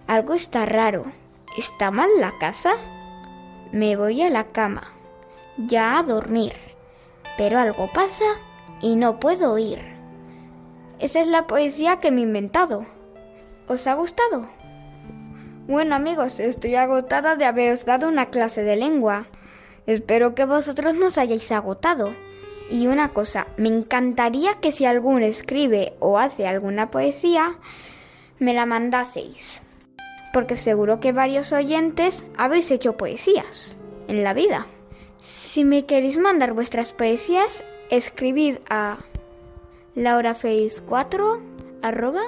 Algo 0.07 0.33
está 0.33 0.65
raro. 0.65 1.05
¿Está 1.59 1.91
mal 1.91 2.09
la 2.19 2.33
casa? 2.41 2.73
Me 3.71 3.97
voy 3.97 4.23
a 4.23 4.31
la 4.31 4.45
cama, 4.45 4.85
ya 5.59 5.99
a 5.99 6.03
dormir. 6.03 6.55
Pero 7.37 7.59
algo 7.59 7.87
pasa 7.93 8.25
y 8.81 8.97
no 8.97 9.21
puedo 9.21 9.59
ir. 9.59 9.79
Esa 11.01 11.21
es 11.21 11.29
la 11.29 11.47
poesía 11.47 12.01
que 12.01 12.11
me 12.11 12.23
he 12.23 12.25
inventado. 12.25 12.87
¿Os 13.69 13.87
ha 13.87 13.93
gustado? 13.93 14.47
Bueno 15.67 15.95
amigos, 15.95 16.41
estoy 16.41 16.75
agotada 16.75 17.37
de 17.37 17.47
haberos 17.47 17.87
dado 17.87 18.07
una 18.07 18.27
clase 18.27 18.63
de 18.63 18.77
lengua. 18.77 19.25
Espero 19.87 20.35
que 20.35 20.45
vosotros 20.45 20.95
no 20.95 21.07
os 21.07 21.17
hayáis 21.17 21.51
agotado. 21.53 22.13
Y 22.69 22.87
una 22.87 23.15
cosa, 23.15 23.47
me 23.57 23.71
encantaría 23.71 24.61
que 24.61 24.73
si 24.73 24.85
alguno 24.85 25.25
escribe 25.25 25.95
o 26.01 26.19
hace 26.19 26.47
alguna 26.47 26.91
poesía, 26.91 27.55
me 28.39 28.53
la 28.53 28.67
mandaseis. 28.67 29.63
Porque 30.35 30.59
seguro 30.59 31.01
que 31.01 31.13
varios 31.13 31.51
oyentes 31.51 32.27
habéis 32.37 32.71
hecho 32.71 32.99
poesías 32.99 33.75
en 34.07 34.23
la 34.23 34.35
vida. 34.35 34.67
Si 35.23 35.65
me 35.65 35.87
queréis 35.87 36.19
mandar 36.19 36.53
vuestras 36.53 36.93
poesías, 36.93 37.65
escribid 37.89 38.59
a 38.69 38.99
laurafeliz4 39.97 41.41
arroba 41.81 42.23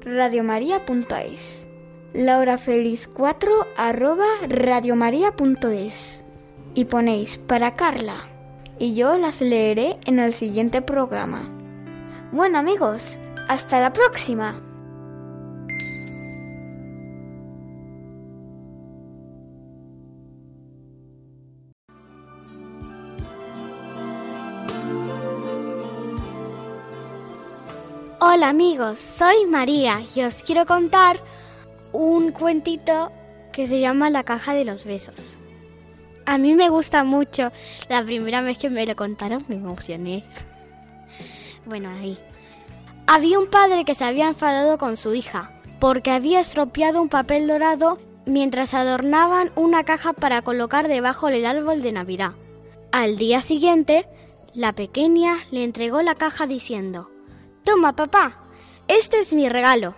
radiomaria.es 0.00 1.67
laurafeliz4 2.14 3.66
arroba 3.76 4.26
radiomaria.es 4.48 6.24
y 6.74 6.84
ponéis 6.86 7.38
para 7.38 7.76
Carla 7.76 8.16
y 8.78 8.94
yo 8.94 9.18
las 9.18 9.40
leeré 9.40 9.98
en 10.06 10.18
el 10.18 10.34
siguiente 10.34 10.82
programa. 10.82 11.42
Bueno 12.32 12.58
amigos, 12.58 13.18
hasta 13.48 13.80
la 13.80 13.92
próxima. 13.92 14.62
Hola 28.20 28.48
amigos, 28.48 28.98
soy 28.98 29.46
María 29.46 30.02
y 30.14 30.22
os 30.22 30.42
quiero 30.42 30.66
contar 30.66 31.18
un 31.92 32.32
cuentito 32.32 33.12
que 33.52 33.66
se 33.66 33.80
llama 33.80 34.10
La 34.10 34.24
caja 34.24 34.54
de 34.54 34.64
los 34.64 34.84
besos. 34.84 35.36
A 36.26 36.36
mí 36.36 36.54
me 36.54 36.68
gusta 36.68 37.04
mucho. 37.04 37.52
La 37.88 38.02
primera 38.02 38.42
vez 38.42 38.58
que 38.58 38.68
me 38.68 38.86
lo 38.86 38.94
contaron 38.94 39.44
me 39.48 39.56
emocioné. 39.56 40.24
Bueno, 41.64 41.90
ahí. 41.90 42.18
Había 43.06 43.38
un 43.38 43.48
padre 43.48 43.84
que 43.84 43.94
se 43.94 44.04
había 44.04 44.28
enfadado 44.28 44.76
con 44.76 44.96
su 44.96 45.14
hija 45.14 45.52
porque 45.80 46.10
había 46.10 46.40
estropeado 46.40 47.00
un 47.00 47.08
papel 47.08 47.46
dorado 47.46 47.98
mientras 48.26 48.74
adornaban 48.74 49.52
una 49.54 49.84
caja 49.84 50.12
para 50.12 50.42
colocar 50.42 50.88
debajo 50.88 51.28
del 51.28 51.46
árbol 51.46 51.82
de 51.82 51.92
Navidad. 51.92 52.32
Al 52.92 53.16
día 53.16 53.40
siguiente, 53.40 54.06
la 54.52 54.74
pequeña 54.74 55.46
le 55.50 55.64
entregó 55.64 56.02
la 56.02 56.14
caja 56.14 56.46
diciendo, 56.46 57.10
Toma, 57.64 57.94
papá, 57.94 58.40
este 58.86 59.20
es 59.20 59.32
mi 59.34 59.48
regalo. 59.48 59.94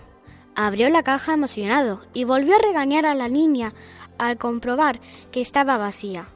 Abrió 0.62 0.90
la 0.90 1.02
caja 1.02 1.32
emocionado 1.32 2.02
y 2.12 2.24
volvió 2.24 2.54
a 2.54 2.58
regañar 2.58 3.06
a 3.06 3.14
la 3.14 3.28
niña 3.28 3.72
al 4.18 4.36
comprobar 4.36 5.00
que 5.32 5.40
estaba 5.40 5.78
vacía. 5.78 6.28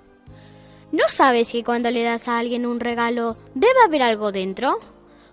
¿No 0.92 1.04
sabes 1.08 1.52
que 1.52 1.62
cuando 1.62 1.90
le 1.90 2.02
das 2.02 2.26
a 2.26 2.38
alguien 2.38 2.64
un 2.64 2.80
regalo 2.80 3.36
debe 3.54 3.78
haber 3.84 4.00
algo 4.00 4.32
dentro? 4.32 4.78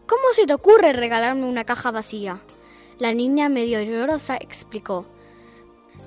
¿Cómo 0.06 0.34
se 0.34 0.46
te 0.46 0.54
ocurre 0.54 0.92
regalarme 0.92 1.46
una 1.46 1.64
caja 1.64 1.92
vacía? 1.92 2.42
La 3.00 3.14
niña 3.14 3.48
medio 3.48 3.82
llorosa 3.82 4.36
explicó. 4.36 5.06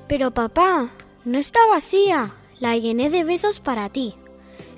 Pero 0.07 0.33
papá, 0.33 0.91
no 1.25 1.39
está 1.39 1.61
vacía. 1.67 2.33
La 2.61 2.77
llené 2.77 3.09
de 3.09 3.25
besos 3.25 3.61
para 3.61 3.89
ti. 3.89 4.15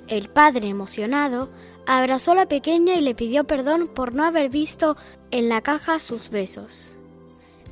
El 0.07 0.29
padre, 0.29 0.69
emocionado, 0.69 1.49
abrazó 1.85 2.31
a 2.31 2.35
la 2.35 2.45
pequeña 2.45 2.93
y 2.95 3.01
le 3.01 3.15
pidió 3.15 3.43
perdón 3.43 3.89
por 3.89 4.13
no 4.13 4.23
haber 4.23 4.47
visto 4.47 4.95
en 5.29 5.49
la 5.49 5.59
caja 5.59 5.99
sus 5.99 6.29
besos. 6.29 6.93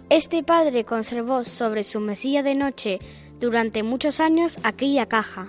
Este 0.09 0.43
padre 0.43 0.83
conservó 0.83 1.43
sobre 1.43 1.83
su 1.83 1.99
mesilla 1.99 2.43
de 2.43 2.55
noche 2.55 2.99
durante 3.39 3.81
muchos 3.81 4.19
años 4.19 4.59
aquella 4.63 5.07
caja, 5.07 5.47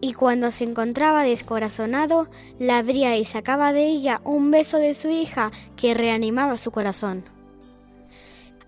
y 0.00 0.12
cuando 0.12 0.50
se 0.50 0.64
encontraba 0.64 1.22
descorazonado, 1.22 2.28
la 2.58 2.78
abría 2.78 3.16
y 3.16 3.24
sacaba 3.24 3.72
de 3.72 3.86
ella 3.86 4.20
un 4.24 4.50
beso 4.50 4.76
de 4.76 4.94
su 4.94 5.08
hija 5.08 5.52
que 5.76 5.94
reanimaba 5.94 6.56
su 6.58 6.70
corazón. 6.70 7.24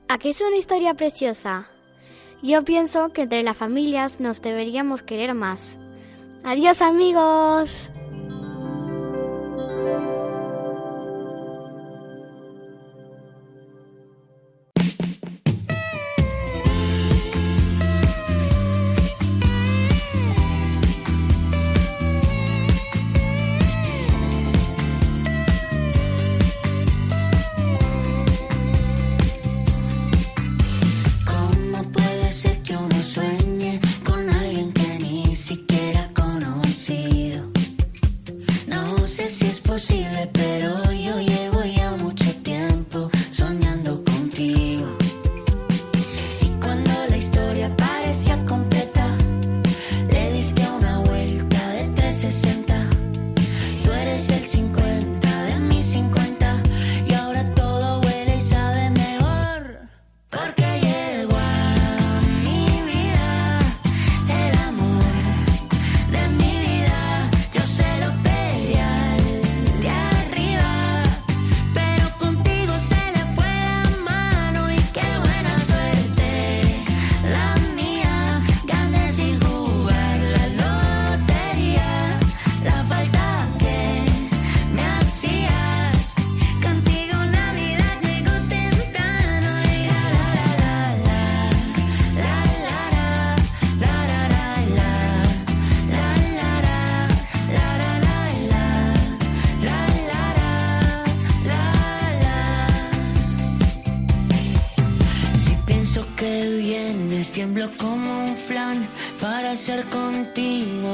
Aquí 0.09 0.31
es 0.31 0.41
una 0.41 0.57
historia 0.57 0.95
preciosa. 0.95 1.67
Yo 2.43 2.65
pienso 2.65 3.13
que 3.13 3.23
entre 3.23 3.43
las 3.43 3.57
familias 3.57 4.21
nos 4.21 4.43
deberíamos 4.43 5.03
querer 5.03 5.35
más. 5.35 5.79
Adiós 6.45 6.83
amigos. 6.83 7.89
amigos. 7.91 8.04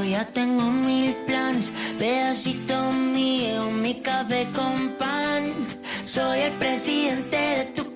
ya 0.04 0.24
tengo 0.24 0.70
mil 0.70 1.14
planes. 1.26 1.72
Pedacito 1.98 2.92
mío, 2.92 3.70
mi 3.70 3.94
café 4.02 4.46
con 4.54 4.90
pan. 4.98 5.66
Soy 6.02 6.40
el 6.40 6.52
presidente 6.52 7.36
de 7.36 7.64
tu 7.76 7.89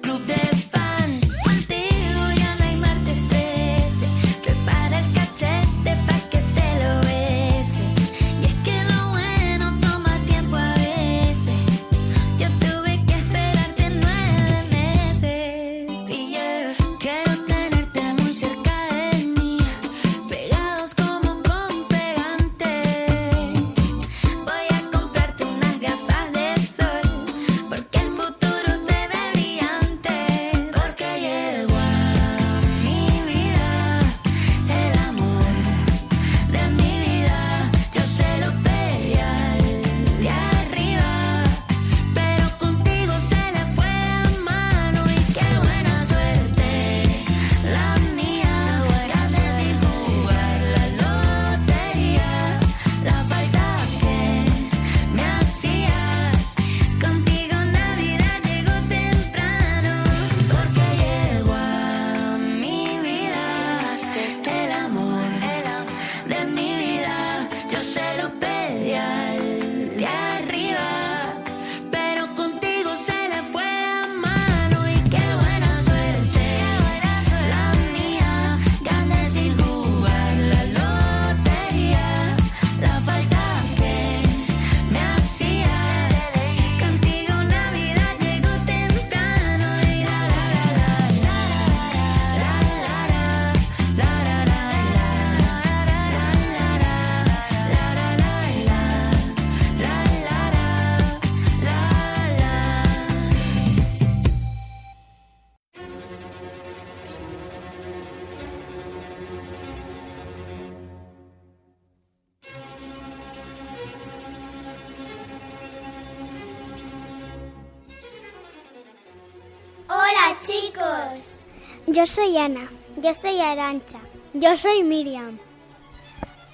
soy 122.15 122.37
Ana. 122.39 122.69
Yo 123.03 123.13
soy 123.13 123.41
Arancha. 123.41 123.99
Yo 124.35 124.57
soy 124.57 124.85
Miriam. 124.85 125.37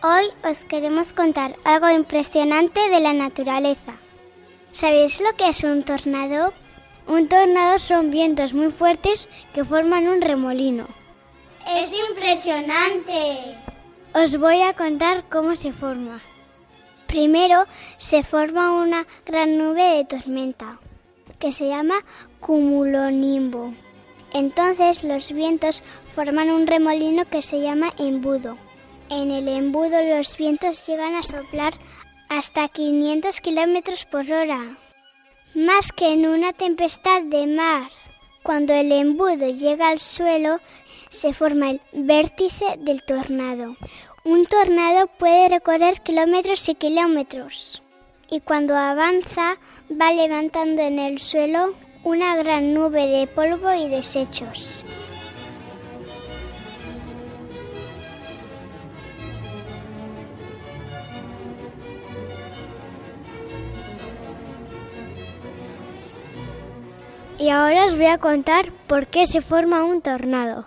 Hoy 0.02 0.24
os 0.42 0.64
queremos 0.64 1.12
contar 1.12 1.54
algo 1.64 1.90
impresionante 1.90 2.88
de 2.88 2.98
la 2.98 3.12
naturaleza. 3.12 3.92
¿Sabéis 4.72 5.20
lo 5.20 5.36
que 5.36 5.50
es 5.50 5.62
un 5.62 5.82
tornado? 5.82 6.54
Un 7.06 7.28
tornado 7.28 7.78
son 7.78 8.10
vientos 8.10 8.54
muy 8.54 8.72
fuertes 8.72 9.28
que 9.52 9.66
forman 9.66 10.08
un 10.08 10.22
remolino. 10.22 10.86
¡Es 11.68 11.92
impresionante! 12.08 13.54
Os 14.14 14.38
voy 14.38 14.62
a 14.62 14.72
contar 14.72 15.24
cómo 15.28 15.56
se 15.56 15.74
forma. 15.74 16.22
Primero 17.06 17.66
se 17.98 18.22
forma 18.22 18.80
una 18.80 19.06
gran 19.26 19.58
nube 19.58 19.82
de 19.82 20.04
tormenta 20.06 20.78
que 21.38 21.52
se 21.52 21.68
llama 21.68 21.96
cumulonimbo. 22.40 23.74
Entonces 24.32 25.02
los 25.02 25.32
vientos 25.32 25.82
forman 26.14 26.50
un 26.50 26.66
remolino 26.66 27.24
que 27.24 27.42
se 27.42 27.60
llama 27.60 27.92
embudo. 27.98 28.56
En 29.08 29.30
el 29.30 29.48
embudo 29.48 30.02
los 30.02 30.36
vientos 30.36 30.86
llegan 30.86 31.14
a 31.14 31.22
soplar 31.22 31.74
hasta 32.28 32.68
500 32.68 33.40
kilómetros 33.40 34.04
por 34.04 34.30
hora, 34.32 34.76
más 35.54 35.90
que 35.92 36.12
en 36.12 36.28
una 36.28 36.52
tempestad 36.52 37.22
de 37.22 37.46
mar. 37.46 37.90
Cuando 38.42 38.72
el 38.72 38.92
embudo 38.92 39.48
llega 39.48 39.88
al 39.88 40.00
suelo, 40.00 40.60
se 41.08 41.34
forma 41.34 41.70
el 41.70 41.80
vértice 41.92 42.76
del 42.78 43.02
tornado. 43.02 43.74
Un 44.24 44.46
tornado 44.46 45.08
puede 45.08 45.48
recorrer 45.48 46.02
kilómetros 46.02 46.68
y 46.68 46.74
kilómetros 46.76 47.82
y 48.30 48.40
cuando 48.40 48.76
avanza 48.76 49.58
va 49.90 50.12
levantando 50.12 50.82
en 50.82 50.98
el 50.98 51.18
suelo 51.18 51.74
una 52.02 52.36
gran 52.36 52.74
nube 52.74 53.06
de 53.06 53.26
polvo 53.26 53.72
y 53.72 53.88
desechos. 53.88 54.82
Y 67.38 67.48
ahora 67.48 67.86
os 67.86 67.96
voy 67.96 68.06
a 68.06 68.18
contar 68.18 68.70
por 68.86 69.06
qué 69.06 69.26
se 69.26 69.40
forma 69.40 69.82
un 69.82 70.02
tornado. 70.02 70.66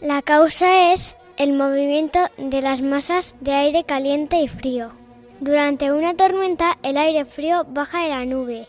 La 0.00 0.22
causa 0.22 0.92
es 0.92 1.16
el 1.36 1.52
movimiento 1.52 2.18
de 2.36 2.62
las 2.62 2.80
masas 2.80 3.36
de 3.40 3.52
aire 3.52 3.84
caliente 3.84 4.40
y 4.40 4.48
frío. 4.48 4.90
Durante 5.38 5.92
una 5.92 6.14
tormenta 6.14 6.78
el 6.82 6.96
aire 6.96 7.24
frío 7.24 7.64
baja 7.68 8.02
de 8.02 8.08
la 8.08 8.24
nube. 8.24 8.66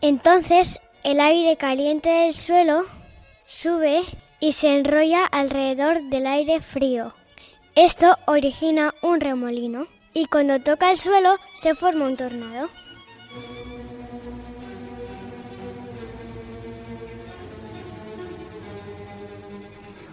Entonces 0.00 0.80
el 1.04 1.20
aire 1.20 1.56
caliente 1.56 2.08
del 2.08 2.34
suelo 2.34 2.84
sube 3.46 4.02
y 4.40 4.52
se 4.52 4.76
enrolla 4.76 5.24
alrededor 5.24 6.02
del 6.02 6.26
aire 6.26 6.60
frío. 6.60 7.14
Esto 7.74 8.16
origina 8.26 8.94
un 9.02 9.20
remolino 9.20 9.86
y 10.12 10.26
cuando 10.26 10.60
toca 10.60 10.90
el 10.90 10.98
suelo 10.98 11.36
se 11.60 11.74
forma 11.74 12.06
un 12.06 12.16
tornado. 12.16 12.68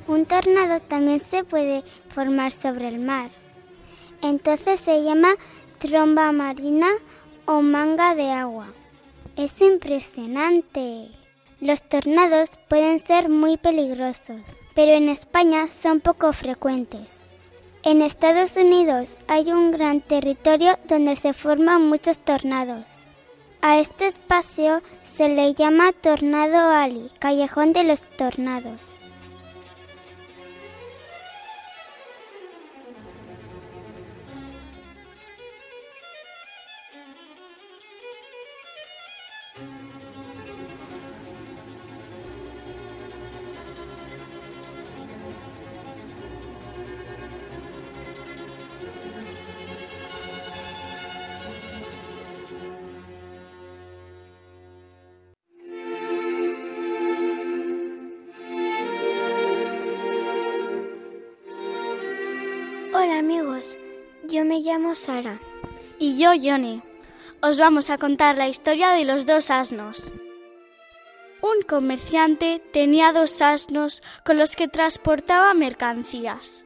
Un 0.07 0.25
tornado 0.25 0.79
también 0.81 1.19
se 1.19 1.43
puede 1.43 1.83
formar 2.09 2.51
sobre 2.51 2.89
el 2.89 2.99
mar. 2.99 3.31
Entonces 4.21 4.79
se 4.79 5.03
llama 5.03 5.29
tromba 5.79 6.31
marina 6.31 6.89
o 7.45 7.61
manga 7.61 8.13
de 8.13 8.29
agua. 8.29 8.67
Es 9.35 9.59
impresionante. 9.61 11.09
Los 11.59 11.81
tornados 11.81 12.59
pueden 12.67 12.99
ser 12.99 13.29
muy 13.29 13.57
peligrosos, 13.57 14.41
pero 14.75 14.91
en 14.91 15.09
España 15.09 15.69
son 15.69 16.01
poco 16.01 16.31
frecuentes. 16.33 17.25
En 17.81 18.03
Estados 18.03 18.55
Unidos 18.57 19.17
hay 19.27 19.51
un 19.51 19.71
gran 19.71 20.01
territorio 20.01 20.77
donde 20.87 21.15
se 21.15 21.33
forman 21.33 21.89
muchos 21.89 22.19
tornados. 22.19 22.85
A 23.63 23.79
este 23.79 24.05
espacio 24.05 24.83
se 25.03 25.29
le 25.29 25.55
llama 25.55 25.93
Tornado 25.93 26.69
Alley, 26.69 27.09
callejón 27.17 27.73
de 27.73 27.85
los 27.85 28.01
tornados. 28.01 28.92
Hola 63.03 63.19
amigos, 63.19 63.77
yo 64.29 64.45
me 64.45 64.61
llamo 64.61 64.95
Sara. 64.95 65.41
Y 65.99 66.17
yo, 66.17 66.29
Johnny. 66.41 66.81
Os 67.41 67.59
vamos 67.59 67.89
a 67.89 67.97
contar 67.97 68.37
la 68.37 68.47
historia 68.47 68.91
de 68.91 69.03
los 69.03 69.25
dos 69.25 69.51
asnos. 69.51 70.13
Un 71.41 71.63
comerciante 71.67 72.61
tenía 72.71 73.11
dos 73.11 73.41
asnos 73.41 74.01
con 74.23 74.37
los 74.37 74.55
que 74.55 74.69
transportaba 74.69 75.53
mercancías. 75.53 76.63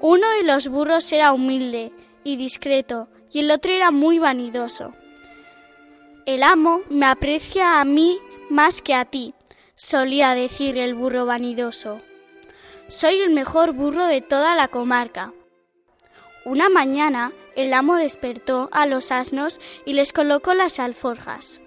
Uno 0.00 0.28
de 0.30 0.42
los 0.42 0.66
burros 0.66 1.12
era 1.12 1.32
humilde 1.32 1.92
y 2.24 2.34
discreto 2.34 3.06
y 3.30 3.38
el 3.38 3.52
otro 3.52 3.70
era 3.70 3.92
muy 3.92 4.18
vanidoso. 4.18 4.92
El 6.26 6.42
amo 6.42 6.80
me 6.90 7.06
aprecia 7.06 7.80
a 7.80 7.84
mí 7.84 8.18
más 8.48 8.82
que 8.82 8.94
a 8.94 9.04
ti, 9.04 9.34
solía 9.76 10.34
decir 10.34 10.78
el 10.78 10.96
burro 10.96 11.26
vanidoso. 11.26 12.00
Soy 12.88 13.20
el 13.20 13.30
mejor 13.30 13.70
burro 13.72 14.06
de 14.06 14.20
toda 14.20 14.56
la 14.56 14.66
comarca. 14.66 15.32
Una 16.44 16.70
mañana 16.70 17.32
el 17.54 17.74
amo 17.74 17.96
despertó 17.96 18.70
a 18.72 18.86
los 18.86 19.12
asnos 19.12 19.60
y 19.84 19.92
les 19.92 20.12
colocó 20.12 20.54
las 20.54 20.80
alforjas. 20.80 21.60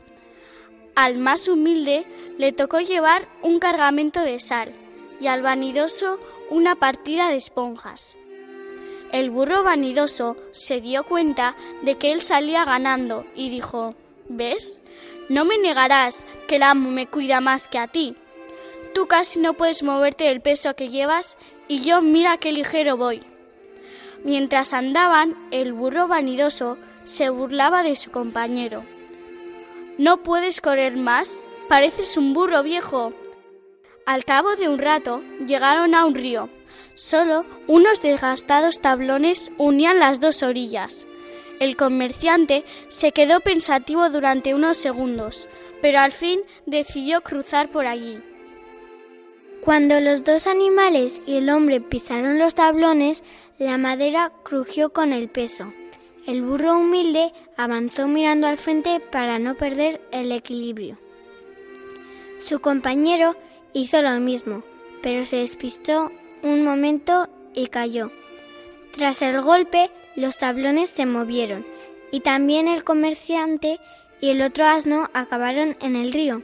Al 0.95 1.17
más 1.17 1.47
humilde 1.47 2.05
le 2.39 2.51
tocó 2.53 2.79
llevar 2.79 3.27
un 3.43 3.59
cargamento 3.59 4.21
de 4.21 4.39
sal 4.39 4.73
y 5.19 5.27
al 5.27 5.43
vanidoso 5.43 6.19
una 6.49 6.75
partida 6.75 7.29
de 7.29 7.35
esponjas. 7.35 8.17
El 9.11 9.29
burro 9.29 9.63
vanidoso 9.63 10.37
se 10.51 10.81
dio 10.81 11.03
cuenta 11.03 11.55
de 11.83 11.99
que 11.99 12.11
él 12.11 12.21
salía 12.21 12.65
ganando 12.65 13.27
y 13.35 13.49
dijo 13.49 13.95
¿Ves? 14.27 14.81
No 15.29 15.45
me 15.45 15.59
negarás 15.59 16.25
que 16.47 16.55
el 16.55 16.63
amo 16.63 16.89
me 16.89 17.05
cuida 17.05 17.41
más 17.41 17.67
que 17.67 17.77
a 17.77 17.87
ti. 17.87 18.15
Tú 18.95 19.07
casi 19.07 19.39
no 19.39 19.53
puedes 19.53 19.83
moverte 19.83 20.23
del 20.23 20.41
peso 20.41 20.75
que 20.75 20.89
llevas 20.89 21.37
y 21.67 21.81
yo 21.81 22.01
mira 22.01 22.37
qué 22.37 22.51
ligero 22.51 22.97
voy. 22.97 23.23
Mientras 24.23 24.73
andaban, 24.73 25.35
el 25.51 25.73
burro 25.73 26.07
vanidoso 26.07 26.77
se 27.03 27.29
burlaba 27.29 27.83
de 27.83 27.95
su 27.95 28.11
compañero. 28.11 28.85
¿No 29.97 30.23
puedes 30.23 30.61
correr 30.61 30.95
más? 30.95 31.43
Pareces 31.67 32.17
un 32.17 32.33
burro 32.33 32.63
viejo. 32.63 33.13
Al 34.05 34.25
cabo 34.25 34.55
de 34.55 34.69
un 34.69 34.79
rato 34.79 35.21
llegaron 35.45 35.93
a 35.95 36.05
un 36.05 36.15
río. 36.15 36.49
Solo 36.95 37.45
unos 37.67 38.01
desgastados 38.01 38.79
tablones 38.79 39.51
unían 39.57 39.99
las 39.99 40.19
dos 40.19 40.43
orillas. 40.43 41.05
El 41.59 41.77
comerciante 41.77 42.63
se 42.87 43.11
quedó 43.11 43.39
pensativo 43.39 44.09
durante 44.09 44.53
unos 44.53 44.77
segundos, 44.77 45.47
pero 45.81 45.99
al 45.99 46.11
fin 46.11 46.41
decidió 46.65 47.21
cruzar 47.21 47.69
por 47.69 47.85
allí. 47.85 48.21
Cuando 49.61 50.01
los 50.01 50.25
dos 50.25 50.47
animales 50.47 51.21
y 51.25 51.37
el 51.37 51.49
hombre 51.49 51.79
pisaron 51.79 52.37
los 52.37 52.53
tablones, 52.55 53.23
la 53.63 53.77
madera 53.77 54.33
crujió 54.43 54.91
con 54.91 55.13
el 55.13 55.29
peso. 55.29 55.71
El 56.27 56.41
burro 56.41 56.77
humilde 56.79 57.31
avanzó 57.55 58.09
mirando 58.09 58.45
al 58.45 58.57
frente 58.57 58.99
para 58.99 59.39
no 59.39 59.55
perder 59.55 60.01
el 60.11 60.33
equilibrio. 60.33 60.97
Su 62.45 62.59
compañero 62.59 63.37
hizo 63.71 64.01
lo 64.01 64.19
mismo, 64.19 64.63
pero 65.01 65.23
se 65.23 65.37
despistó 65.37 66.11
un 66.41 66.65
momento 66.65 67.29
y 67.53 67.67
cayó. 67.67 68.11
Tras 68.91 69.21
el 69.21 69.41
golpe, 69.41 69.91
los 70.17 70.37
tablones 70.37 70.89
se 70.89 71.05
movieron 71.05 71.65
y 72.11 72.19
también 72.19 72.67
el 72.67 72.83
comerciante 72.83 73.79
y 74.19 74.27
el 74.31 74.41
otro 74.41 74.65
asno 74.65 75.09
acabaron 75.13 75.77
en 75.79 75.95
el 75.95 76.11
río. 76.11 76.41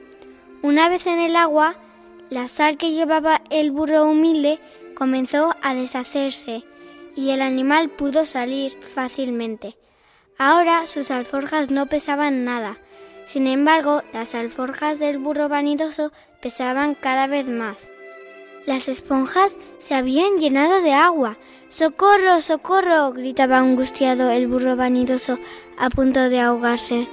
Una 0.62 0.88
vez 0.88 1.06
en 1.06 1.20
el 1.20 1.36
agua, 1.36 1.76
la 2.30 2.48
sal 2.48 2.78
que 2.78 2.92
llevaba 2.92 3.42
el 3.50 3.72
burro 3.72 4.06
humilde 4.06 4.60
comenzó 4.96 5.54
a 5.62 5.74
deshacerse 5.74 6.64
y 7.20 7.32
el 7.32 7.42
animal 7.42 7.90
pudo 7.90 8.26
salir 8.26 8.78
fácilmente. 8.80 9.78
Ahora 10.38 10.86
sus 10.86 11.12
alforjas 11.12 11.70
no 11.70 11.88
pesaban 11.88 12.46
nada, 12.46 12.78
Sin 13.26 13.46
embargo, 13.46 14.02
las 14.12 14.34
alforjas 14.34 14.98
del 14.98 15.20
burro 15.20 15.50
vanidoso 15.50 16.12
pesaban 16.42 16.96
cada 16.96 17.28
vez 17.28 17.48
más. 17.48 17.78
Las 18.66 18.88
esponjas 18.88 19.58
se 19.78 19.94
habían 19.94 20.40
llenado 20.40 20.82
de 20.82 20.94
agua. 20.94 21.38
¡Socorro, 21.68 22.42
socorro! 22.42 23.12
gritaba 23.12 23.58
angustiado 23.60 24.32
el 24.32 24.48
burro 24.48 24.76
vanidoso 24.76 25.38
a 25.78 25.92
punto 25.92 26.30
de 26.30 26.40
ahogarse. 26.40 27.08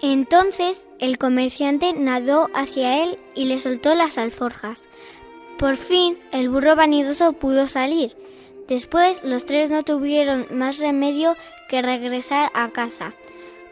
Entonces 0.00 0.86
el 1.00 1.18
comerciante 1.18 1.92
nadó 1.94 2.48
hacia 2.54 3.02
él 3.02 3.18
y 3.34 3.46
le 3.46 3.58
soltó 3.58 3.96
las 3.96 4.18
alforjas. 4.18 4.86
Por 5.58 5.76
fin 5.76 6.18
el 6.30 6.50
burro 6.50 6.76
vanidoso 6.76 7.32
pudo 7.32 7.66
salir. 7.66 8.25
Después 8.68 9.22
los 9.22 9.44
tres 9.44 9.70
no 9.70 9.84
tuvieron 9.84 10.46
más 10.50 10.78
remedio 10.78 11.36
que 11.68 11.82
regresar 11.82 12.50
a 12.54 12.70
casa. 12.70 13.14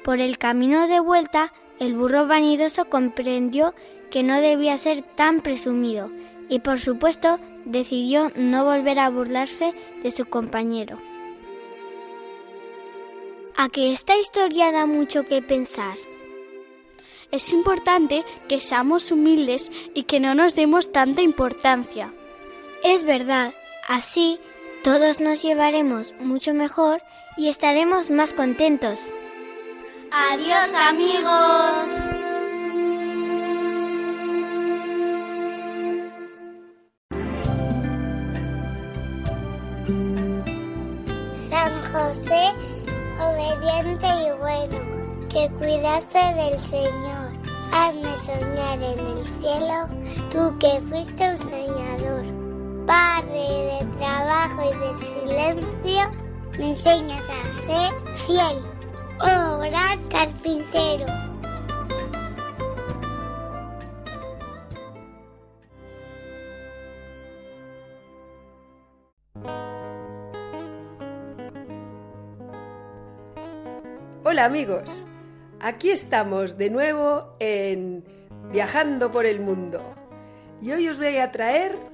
Por 0.05 0.21
el 0.21 0.39
camino 0.39 0.87
de 0.87 1.01
vuelta, 1.01 1.53
el 1.81 1.95
burro 1.95 2.27
vanidoso 2.27 2.89
comprendió 2.89 3.75
que 4.11 4.23
no 4.23 4.41
debía 4.41 4.79
ser 4.79 5.03
tan 5.03 5.41
presumido 5.41 6.11
y 6.49 6.61
por 6.61 6.79
supuesto 6.79 7.41
decidió 7.65 8.31
no 8.37 8.65
volver 8.65 9.01
a 9.01 9.11
burlarse 9.11 9.75
de 10.03 10.11
su 10.11 10.27
compañero. 10.27 11.01
A 13.57 13.69
que 13.69 13.93
esta 13.93 14.17
historia 14.17 14.71
da 14.71 14.87
mucho 14.87 15.25
que 15.25 15.43
pensar. 15.43 15.97
Es 17.31 17.53
importante 17.53 18.25
que 18.49 18.61
seamos 18.61 19.11
humildes 19.11 19.73
y 19.95 20.05
que 20.05 20.21
no 20.21 20.35
nos 20.35 20.55
demos 20.55 20.93
tanta 20.93 21.23
importancia. 21.23 22.13
Es 22.85 23.03
verdad, 23.03 23.55
así 23.89 24.39
todos 24.85 25.19
nos 25.19 25.41
llevaremos 25.43 26.15
mucho 26.21 26.53
mejor 26.53 27.03
y 27.39 27.49
estaremos 27.49 28.11
más 28.11 28.35
contentos. 28.35 29.11
Adiós 30.13 30.75
amigos. 30.75 31.89
San 41.49 41.73
José, 41.91 42.53
obediente 43.19 44.07
y 44.07 44.39
bueno, 44.39 45.29
que 45.31 45.49
cuidaste 45.59 46.19
del 46.19 46.59
Señor. 46.59 47.33
Hazme 47.73 48.11
soñar 48.27 48.79
en 48.83 48.99
el 49.01 49.25
cielo, 49.41 49.89
tú 50.31 50.59
que 50.59 50.79
fuiste 50.89 51.31
un 51.31 51.39
soñador. 51.39 52.44
Padre 52.87 53.31
de 53.33 53.97
trabajo 53.97 54.63
y 54.63 54.79
de 54.79 54.97
silencio, 54.97 56.03
me 56.59 56.71
enseñas 56.71 57.23
a 57.31 57.55
ser 57.67 57.93
fiel. 58.27 58.59
Oh, 59.21 59.59
gran 59.59 60.07
carpintero. 60.09 61.07
Hola 74.25 74.45
amigos, 74.45 75.07
aquí 75.61 75.91
estamos 75.91 76.59
de 76.59 76.69
nuevo 76.69 77.37
en 77.39 78.05
Viajando 78.53 79.11
por 79.11 79.25
el 79.25 79.41
Mundo 79.41 79.81
y 80.61 80.73
hoy 80.73 80.89
os 80.89 80.99
voy 80.99 81.17
a 81.19 81.31
traer 81.31 81.94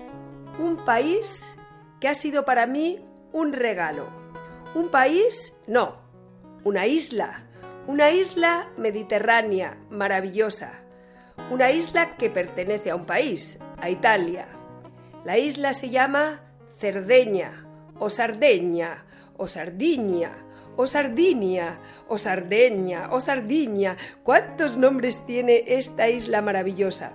un 0.60 0.76
país 0.84 1.56
que 2.00 2.08
ha 2.08 2.14
sido 2.14 2.44
para 2.44 2.66
mí 2.66 3.00
un 3.32 3.52
regalo. 3.52 4.08
Un 4.74 4.90
país, 4.90 5.56
no, 5.66 5.96
una 6.64 6.86
isla, 6.86 7.44
una 7.86 8.10
isla 8.10 8.68
mediterránea 8.76 9.78
maravillosa, 9.90 10.72
una 11.50 11.70
isla 11.70 12.16
que 12.16 12.28
pertenece 12.28 12.90
a 12.90 12.96
un 12.96 13.06
país, 13.06 13.58
a 13.78 13.88
Italia. 13.88 14.48
La 15.24 15.38
isla 15.38 15.72
se 15.72 15.88
llama 15.88 16.42
Cerdeña, 16.78 17.66
o 17.98 18.10
Sardeña, 18.10 19.06
o 19.38 19.46
Sardinia, 19.46 20.32
o 20.76 20.86
Sardinia, 20.86 21.78
o 22.06 22.18
Sardeña, 22.18 23.08
o 23.10 23.20
Sardinia. 23.20 23.96
¿Cuántos 24.22 24.76
nombres 24.76 25.24
tiene 25.26 25.64
esta 25.66 26.08
isla 26.10 26.42
maravillosa? 26.42 27.12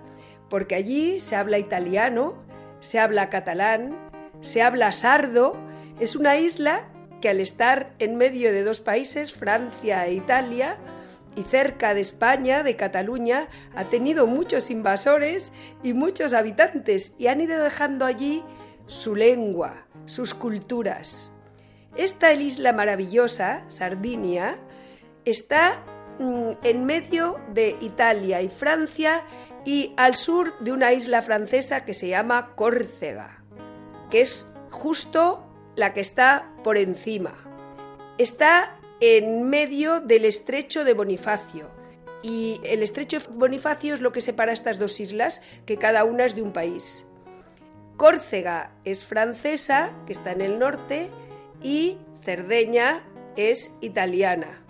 Porque 0.50 0.74
allí 0.74 1.20
se 1.20 1.36
habla 1.36 1.58
italiano, 1.58 2.45
se 2.80 2.98
habla 2.98 3.30
catalán, 3.30 3.96
se 4.40 4.62
habla 4.62 4.92
sardo. 4.92 5.56
Es 6.00 6.16
una 6.16 6.36
isla 6.36 6.88
que 7.20 7.28
al 7.28 7.40
estar 7.40 7.94
en 7.98 8.16
medio 8.16 8.52
de 8.52 8.62
dos 8.64 8.80
países, 8.80 9.32
Francia 9.32 10.06
e 10.06 10.14
Italia, 10.14 10.78
y 11.36 11.42
cerca 11.44 11.94
de 11.94 12.00
España, 12.00 12.62
de 12.62 12.76
Cataluña, 12.76 13.48
ha 13.76 13.84
tenido 13.84 14.26
muchos 14.26 14.70
invasores 14.70 15.52
y 15.82 15.92
muchos 15.92 16.32
habitantes 16.32 17.14
y 17.18 17.26
han 17.26 17.42
ido 17.42 17.62
dejando 17.62 18.06
allí 18.06 18.42
su 18.86 19.14
lengua, 19.14 19.86
sus 20.06 20.34
culturas. 20.34 21.30
Esta 21.94 22.32
isla 22.32 22.72
maravillosa, 22.72 23.64
Sardinia, 23.68 24.56
está 25.24 25.82
mm, 26.18 26.52
en 26.62 26.84
medio 26.84 27.38
de 27.52 27.76
Italia 27.80 28.40
y 28.40 28.48
Francia 28.48 29.22
y 29.66 29.92
al 29.96 30.14
sur 30.14 30.56
de 30.60 30.70
una 30.70 30.92
isla 30.92 31.20
francesa 31.20 31.84
que 31.84 31.92
se 31.92 32.06
llama 32.06 32.52
Córcega, 32.54 33.42
que 34.10 34.20
es 34.20 34.46
justo 34.70 35.44
la 35.74 35.92
que 35.92 36.00
está 36.00 36.52
por 36.62 36.78
encima. 36.78 37.34
Está 38.16 38.78
en 39.00 39.42
medio 39.42 40.00
del 40.00 40.24
estrecho 40.24 40.84
de 40.84 40.94
Bonifacio. 40.94 41.68
Y 42.22 42.60
el 42.62 42.82
estrecho 42.82 43.18
de 43.18 43.26
Bonifacio 43.28 43.94
es 43.94 44.00
lo 44.00 44.12
que 44.12 44.20
separa 44.20 44.52
estas 44.52 44.78
dos 44.78 45.00
islas, 45.00 45.42
que 45.66 45.76
cada 45.76 46.04
una 46.04 46.24
es 46.24 46.36
de 46.36 46.42
un 46.42 46.52
país. 46.52 47.06
Córcega 47.96 48.70
es 48.84 49.04
francesa, 49.04 49.90
que 50.06 50.12
está 50.12 50.30
en 50.30 50.42
el 50.42 50.60
norte, 50.60 51.10
y 51.60 51.98
Cerdeña 52.20 53.02
es 53.36 53.72
italiana, 53.80 54.62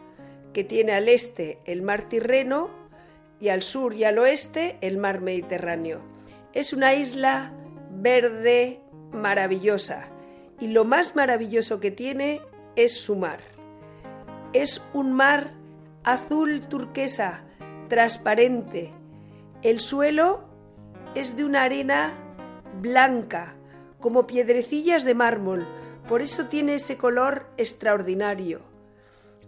que 0.54 0.64
tiene 0.64 0.92
al 0.92 1.08
este 1.10 1.58
el 1.66 1.82
mar 1.82 2.04
Tirreno 2.04 2.85
y 3.40 3.48
al 3.48 3.62
sur 3.62 3.94
y 3.94 4.04
al 4.04 4.18
oeste 4.18 4.78
el 4.80 4.98
mar 4.98 5.20
Mediterráneo. 5.20 6.00
Es 6.52 6.72
una 6.72 6.94
isla 6.94 7.52
verde 7.90 8.80
maravillosa 9.12 10.08
y 10.60 10.68
lo 10.68 10.84
más 10.84 11.14
maravilloso 11.16 11.80
que 11.80 11.90
tiene 11.90 12.40
es 12.76 12.92
su 12.92 13.16
mar. 13.16 13.40
Es 14.52 14.82
un 14.92 15.12
mar 15.12 15.50
azul 16.04 16.66
turquesa, 16.68 17.42
transparente. 17.88 18.92
El 19.62 19.80
suelo 19.80 20.44
es 21.14 21.36
de 21.36 21.44
una 21.44 21.64
arena 21.64 22.14
blanca, 22.80 23.54
como 24.00 24.26
piedrecillas 24.26 25.04
de 25.04 25.14
mármol, 25.14 25.66
por 26.08 26.22
eso 26.22 26.46
tiene 26.46 26.74
ese 26.74 26.96
color 26.96 27.46
extraordinario. 27.56 28.60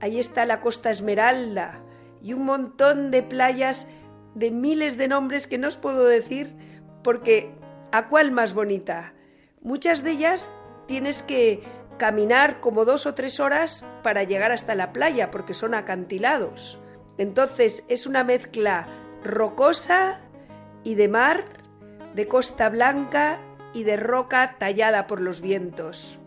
Ahí 0.00 0.18
está 0.18 0.46
la 0.46 0.60
Costa 0.60 0.90
Esmeralda 0.90 1.80
y 2.22 2.32
un 2.32 2.44
montón 2.44 3.10
de 3.10 3.22
playas 3.22 3.86
de 4.34 4.50
miles 4.50 4.96
de 4.96 5.08
nombres 5.08 5.46
que 5.46 5.58
no 5.58 5.68
os 5.68 5.76
puedo 5.76 6.04
decir 6.04 6.54
porque 7.02 7.50
¿a 7.92 8.08
cuál 8.08 8.32
más 8.32 8.54
bonita? 8.54 9.14
Muchas 9.62 10.02
de 10.02 10.12
ellas 10.12 10.50
tienes 10.86 11.22
que 11.22 11.62
caminar 11.98 12.60
como 12.60 12.84
dos 12.84 13.06
o 13.06 13.14
tres 13.14 13.40
horas 13.40 13.84
para 14.02 14.22
llegar 14.22 14.52
hasta 14.52 14.74
la 14.74 14.92
playa 14.92 15.30
porque 15.30 15.54
son 15.54 15.74
acantilados. 15.74 16.78
Entonces 17.18 17.84
es 17.88 18.06
una 18.06 18.24
mezcla 18.24 18.86
rocosa 19.24 20.20
y 20.84 20.94
de 20.94 21.08
mar, 21.08 21.44
de 22.14 22.28
costa 22.28 22.68
blanca 22.68 23.40
y 23.74 23.82
de 23.82 23.96
roca 23.96 24.56
tallada 24.58 25.06
por 25.06 25.20
los 25.20 25.40
vientos. 25.40 26.18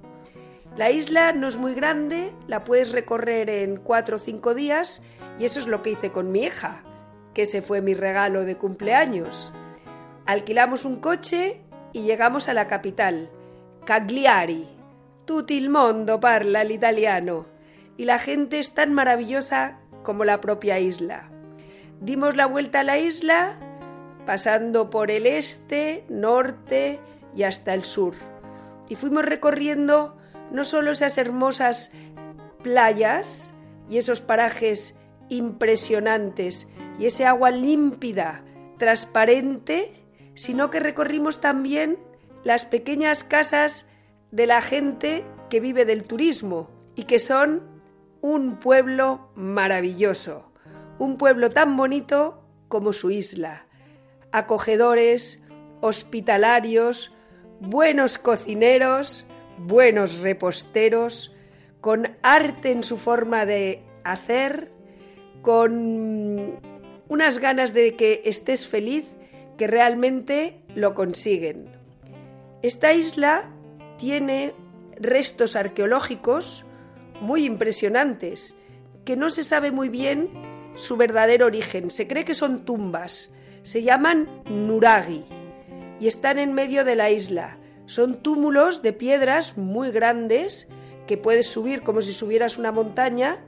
La 0.77 0.89
isla 0.89 1.33
no 1.33 1.47
es 1.47 1.57
muy 1.57 1.73
grande, 1.73 2.31
la 2.47 2.63
puedes 2.63 2.91
recorrer 2.91 3.49
en 3.49 3.75
cuatro 3.75 4.15
o 4.15 4.19
cinco 4.19 4.53
días 4.53 5.01
y 5.37 5.43
eso 5.43 5.59
es 5.59 5.67
lo 5.67 5.81
que 5.81 5.91
hice 5.91 6.11
con 6.11 6.31
mi 6.31 6.43
hija, 6.43 6.83
que 7.33 7.41
ese 7.41 7.61
fue 7.61 7.81
mi 7.81 7.93
regalo 7.93 8.45
de 8.45 8.55
cumpleaños. 8.55 9.51
Alquilamos 10.25 10.85
un 10.85 11.01
coche 11.01 11.61
y 11.91 12.03
llegamos 12.03 12.47
a 12.47 12.53
la 12.53 12.67
capital, 12.67 13.29
Cagliari. 13.85 14.67
Tutto 15.25 15.53
il 15.53 15.69
mondo 15.69 16.19
parla 16.19 16.63
l'italiano 16.63 17.45
y 17.97 18.05
la 18.05 18.17
gente 18.17 18.57
es 18.59 18.73
tan 18.73 18.93
maravillosa 18.93 19.77
como 20.03 20.23
la 20.23 20.39
propia 20.39 20.79
isla. 20.79 21.29
Dimos 21.99 22.35
la 22.35 22.45
vuelta 22.45 22.79
a 22.79 22.83
la 22.83 22.97
isla 22.97 23.57
pasando 24.25 24.89
por 24.89 25.11
el 25.11 25.27
este, 25.27 26.05
norte 26.09 26.99
y 27.35 27.43
hasta 27.43 27.73
el 27.73 27.83
sur. 27.83 28.13
Y 28.89 28.95
fuimos 28.95 29.25
recorriendo 29.25 30.17
no 30.51 30.63
solo 30.63 30.91
esas 30.91 31.17
hermosas 31.17 31.91
playas 32.61 33.53
y 33.89 33.97
esos 33.97 34.21
parajes 34.21 34.99
impresionantes 35.29 36.67
y 36.99 37.05
ese 37.05 37.25
agua 37.25 37.51
límpida, 37.51 38.43
transparente, 38.77 39.93
sino 40.35 40.69
que 40.69 40.79
recorrimos 40.79 41.41
también 41.41 41.97
las 42.43 42.65
pequeñas 42.65 43.23
casas 43.23 43.87
de 44.31 44.47
la 44.47 44.61
gente 44.61 45.25
que 45.49 45.59
vive 45.59 45.85
del 45.85 46.03
turismo 46.03 46.69
y 46.95 47.03
que 47.03 47.19
son 47.19 47.61
un 48.21 48.57
pueblo 48.57 49.31
maravilloso, 49.35 50.51
un 50.99 51.17
pueblo 51.17 51.49
tan 51.49 51.75
bonito 51.75 52.43
como 52.67 52.93
su 52.93 53.11
isla. 53.11 53.65
Acogedores, 54.31 55.43
hospitalarios, 55.81 57.11
buenos 57.59 58.17
cocineros, 58.17 59.25
buenos 59.65 60.19
reposteros, 60.19 61.33
con 61.79 62.17
arte 62.21 62.71
en 62.71 62.83
su 62.83 62.97
forma 62.97 63.45
de 63.45 63.83
hacer, 64.03 64.71
con 65.41 66.59
unas 67.07 67.39
ganas 67.39 67.73
de 67.73 67.95
que 67.95 68.21
estés 68.25 68.67
feliz 68.67 69.05
que 69.57 69.67
realmente 69.67 70.59
lo 70.75 70.93
consiguen. 70.93 71.69
Esta 72.61 72.93
isla 72.93 73.49
tiene 73.97 74.53
restos 74.99 75.55
arqueológicos 75.55 76.65
muy 77.21 77.45
impresionantes, 77.45 78.55
que 79.05 79.15
no 79.15 79.29
se 79.29 79.43
sabe 79.43 79.71
muy 79.71 79.89
bien 79.89 80.29
su 80.75 80.97
verdadero 80.97 81.47
origen. 81.47 81.91
Se 81.91 82.07
cree 82.07 82.25
que 82.25 82.33
son 82.33 82.65
tumbas. 82.65 83.31
Se 83.63 83.83
llaman 83.83 84.27
nuragi 84.49 85.23
y 85.99 86.07
están 86.07 86.39
en 86.39 86.53
medio 86.53 86.83
de 86.83 86.95
la 86.95 87.11
isla. 87.11 87.57
Son 87.91 88.15
túmulos 88.15 88.81
de 88.81 88.93
piedras 88.93 89.57
muy 89.57 89.91
grandes 89.91 90.69
que 91.07 91.17
puedes 91.17 91.47
subir 91.47 91.81
como 91.81 91.99
si 91.99 92.13
subieras 92.13 92.57
una 92.57 92.71
montaña 92.71 93.39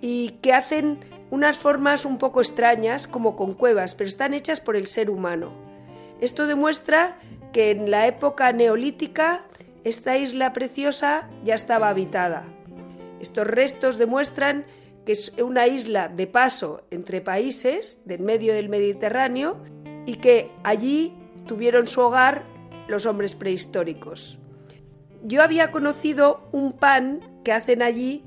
y 0.00 0.38
que 0.42 0.52
hacen 0.52 1.00
unas 1.32 1.58
formas 1.58 2.04
un 2.04 2.18
poco 2.18 2.40
extrañas 2.40 3.08
como 3.08 3.34
con 3.34 3.52
cuevas, 3.52 3.96
pero 3.96 4.06
están 4.06 4.32
hechas 4.32 4.60
por 4.60 4.76
el 4.76 4.86
ser 4.86 5.10
humano. 5.10 5.50
Esto 6.20 6.46
demuestra 6.46 7.18
que 7.52 7.72
en 7.72 7.90
la 7.90 8.06
época 8.06 8.52
neolítica 8.52 9.44
esta 9.82 10.16
isla 10.18 10.52
preciosa 10.52 11.28
ya 11.44 11.56
estaba 11.56 11.88
habitada. 11.88 12.44
Estos 13.20 13.44
restos 13.44 13.98
demuestran 13.98 14.66
que 15.04 15.10
es 15.10 15.32
una 15.42 15.66
isla 15.66 16.06
de 16.06 16.28
paso 16.28 16.82
entre 16.92 17.20
países 17.20 18.02
del 18.04 18.20
medio 18.20 18.54
del 18.54 18.68
Mediterráneo 18.68 19.56
y 20.06 20.18
que 20.18 20.52
allí 20.62 21.12
tuvieron 21.48 21.88
su 21.88 22.02
hogar 22.02 22.53
los 22.88 23.06
hombres 23.06 23.34
prehistóricos. 23.34 24.38
Yo 25.22 25.42
había 25.42 25.70
conocido 25.70 26.48
un 26.52 26.72
pan 26.72 27.20
que 27.44 27.52
hacen 27.52 27.82
allí 27.82 28.24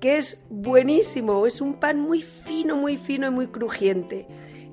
que 0.00 0.16
es 0.16 0.44
buenísimo, 0.48 1.46
es 1.46 1.60
un 1.60 1.74
pan 1.74 2.00
muy 2.00 2.22
fino, 2.22 2.76
muy 2.76 2.96
fino 2.96 3.26
y 3.26 3.30
muy 3.30 3.46
crujiente. 3.48 4.26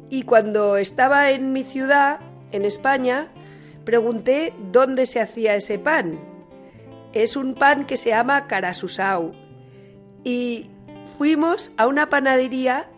Y 0.09 0.23
cuando 0.23 0.77
estaba 0.77 1.31
en 1.31 1.51
mi 1.51 1.63
ciudad, 1.63 2.19
en 2.51 2.63
España, 2.63 3.31
pregunté 3.83 4.53
dónde 4.71 5.05
se 5.05 5.19
hacía 5.19 5.55
ese 5.55 5.79
pan. 5.79 6.19
Es 7.13 7.35
un 7.35 7.55
pan 7.55 7.85
que 7.85 7.97
se 7.97 8.09
llama 8.09 8.47
carasusau. 8.47 9.33
Y 10.23 10.69
fuimos 11.17 11.71
a 11.77 11.87
una 11.87 12.09
panadería 12.09 12.89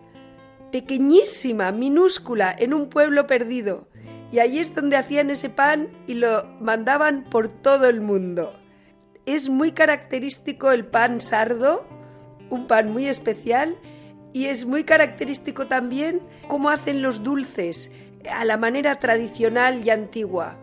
pequeñísima, 0.72 1.72
minúscula, 1.72 2.54
en 2.58 2.74
un 2.74 2.90
pueblo 2.90 3.26
perdido. 3.26 3.88
Y 4.32 4.40
allí 4.40 4.60
es 4.60 4.76
donde 4.76 4.98
hacían 4.98 5.30
ese 5.30 5.50
pan 5.50 5.90
y 6.06 6.16
lo 6.16 6.46
mandaban 6.60 7.24
por 7.30 7.48
todo 7.48 7.88
el 7.88 8.02
mundo. 8.02 8.54
Es 9.26 9.50
muy 9.50 9.72
característico 9.72 10.72
el 10.72 10.86
pan 10.86 11.22
sardo, 11.22 11.86
un 12.50 12.68
pan 12.68 12.92
muy 12.92 13.08
especial, 13.08 13.78
y 14.34 14.46
es 14.46 14.66
muy 14.66 14.84
característico 14.84 15.68
también 15.68 16.22
cómo 16.48 16.70
hacen 16.70 17.02
los 17.02 17.24
dulces 17.24 17.92
a 18.30 18.46
la 18.46 18.58
manera 18.58 18.96
tradicional 18.96 19.86
y 19.86 19.90
antigua. 19.90 20.58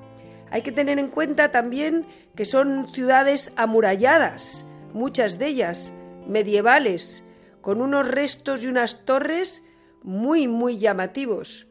Hay 0.51 0.63
que 0.63 0.73
tener 0.73 0.99
en 0.99 1.09
cuenta 1.09 1.51
también 1.51 2.07
que 2.37 2.45
son 2.45 2.93
ciudades 2.95 3.53
amuralladas, 3.57 4.67
muchas 4.93 5.39
de 5.39 5.49
ellas 5.49 5.93
medievales, 6.29 7.25
con 7.61 7.81
unos 7.81 8.07
restos 8.07 8.63
y 8.63 8.69
unas 8.69 9.05
torres 9.05 9.65
muy, 10.03 10.47
muy 10.47 10.79
llamativos. 10.79 11.67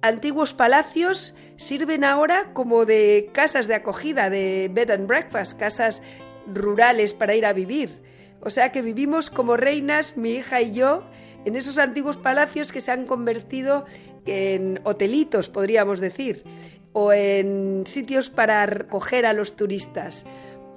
Antiguos 0.00 0.54
palacios 0.54 1.34
sirven 1.56 2.04
ahora 2.04 2.52
como 2.52 2.84
de 2.84 3.30
casas 3.32 3.66
de 3.66 3.74
acogida, 3.74 4.30
de 4.30 4.70
bed 4.72 4.90
and 4.90 5.08
breakfast, 5.08 5.58
casas 5.58 6.02
rurales 6.46 7.14
para 7.14 7.34
ir 7.34 7.44
a 7.44 7.52
vivir. 7.52 8.00
O 8.40 8.50
sea 8.50 8.70
que 8.70 8.82
vivimos 8.82 9.30
como 9.30 9.56
reinas, 9.56 10.16
mi 10.16 10.30
hija 10.30 10.60
y 10.60 10.72
yo, 10.72 11.02
en 11.44 11.56
esos 11.56 11.78
antiguos 11.78 12.16
palacios 12.16 12.70
que 12.70 12.80
se 12.80 12.92
han 12.92 13.06
convertido 13.06 13.86
en 14.26 14.80
hotelitos, 14.84 15.48
podríamos 15.48 15.98
decir, 15.98 16.44
o 16.92 17.12
en 17.12 17.82
sitios 17.86 18.30
para 18.30 18.62
acoger 18.62 19.26
a 19.26 19.32
los 19.32 19.56
turistas. 19.56 20.26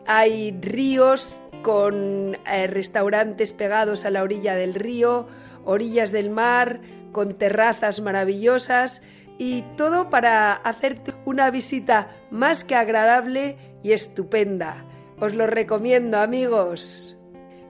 Hay 0.07 0.51
ríos 0.59 1.41
con 1.61 2.37
eh, 2.47 2.65
restaurantes 2.65 3.53
pegados 3.53 4.05
a 4.05 4.09
la 4.09 4.23
orilla 4.23 4.55
del 4.55 4.73
río, 4.73 5.27
orillas 5.63 6.11
del 6.11 6.31
mar, 6.31 6.81
con 7.11 7.33
terrazas 7.33 8.01
maravillosas 8.01 9.01
y 9.37 9.63
todo 9.75 10.09
para 10.09 10.53
hacerte 10.53 11.13
una 11.25 11.49
visita 11.49 12.09
más 12.29 12.63
que 12.63 12.75
agradable 12.75 13.57
y 13.83 13.91
estupenda. 13.91 14.85
Os 15.19 15.33
lo 15.33 15.47
recomiendo 15.47 16.19
amigos. 16.19 17.17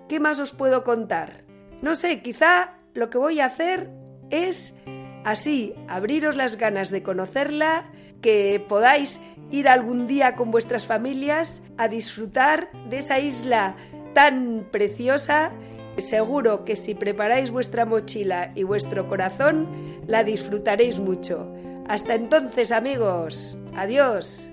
¿Qué 0.07 0.19
más 0.19 0.39
os 0.39 0.51
puedo 0.51 0.83
contar? 0.83 1.43
No 1.81 1.95
sé, 1.95 2.21
quizá 2.21 2.73
lo 2.93 3.09
que 3.09 3.17
voy 3.17 3.39
a 3.39 3.45
hacer 3.45 3.89
es 4.29 4.75
así, 5.23 5.73
abriros 5.87 6.35
las 6.35 6.57
ganas 6.57 6.89
de 6.89 7.03
conocerla, 7.03 7.89
que 8.21 8.63
podáis 8.67 9.19
ir 9.49 9.67
algún 9.67 10.07
día 10.07 10.35
con 10.35 10.51
vuestras 10.51 10.85
familias 10.85 11.61
a 11.77 11.87
disfrutar 11.87 12.71
de 12.89 12.99
esa 12.99 13.19
isla 13.19 13.75
tan 14.13 14.67
preciosa 14.71 15.51
Seguro 15.97 16.65
que 16.65 16.75
si 16.75 16.95
preparáis 16.95 17.51
vuestra 17.51 17.85
mochila 17.85 18.51
y 18.55 18.63
vuestro 18.63 19.07
corazón, 19.07 19.67
la 20.07 20.23
disfrutaréis 20.23 20.99
mucho. 20.99 21.51
Hasta 21.87 22.15
entonces, 22.15 22.71
amigos. 22.71 23.57
Adiós. 23.75 24.51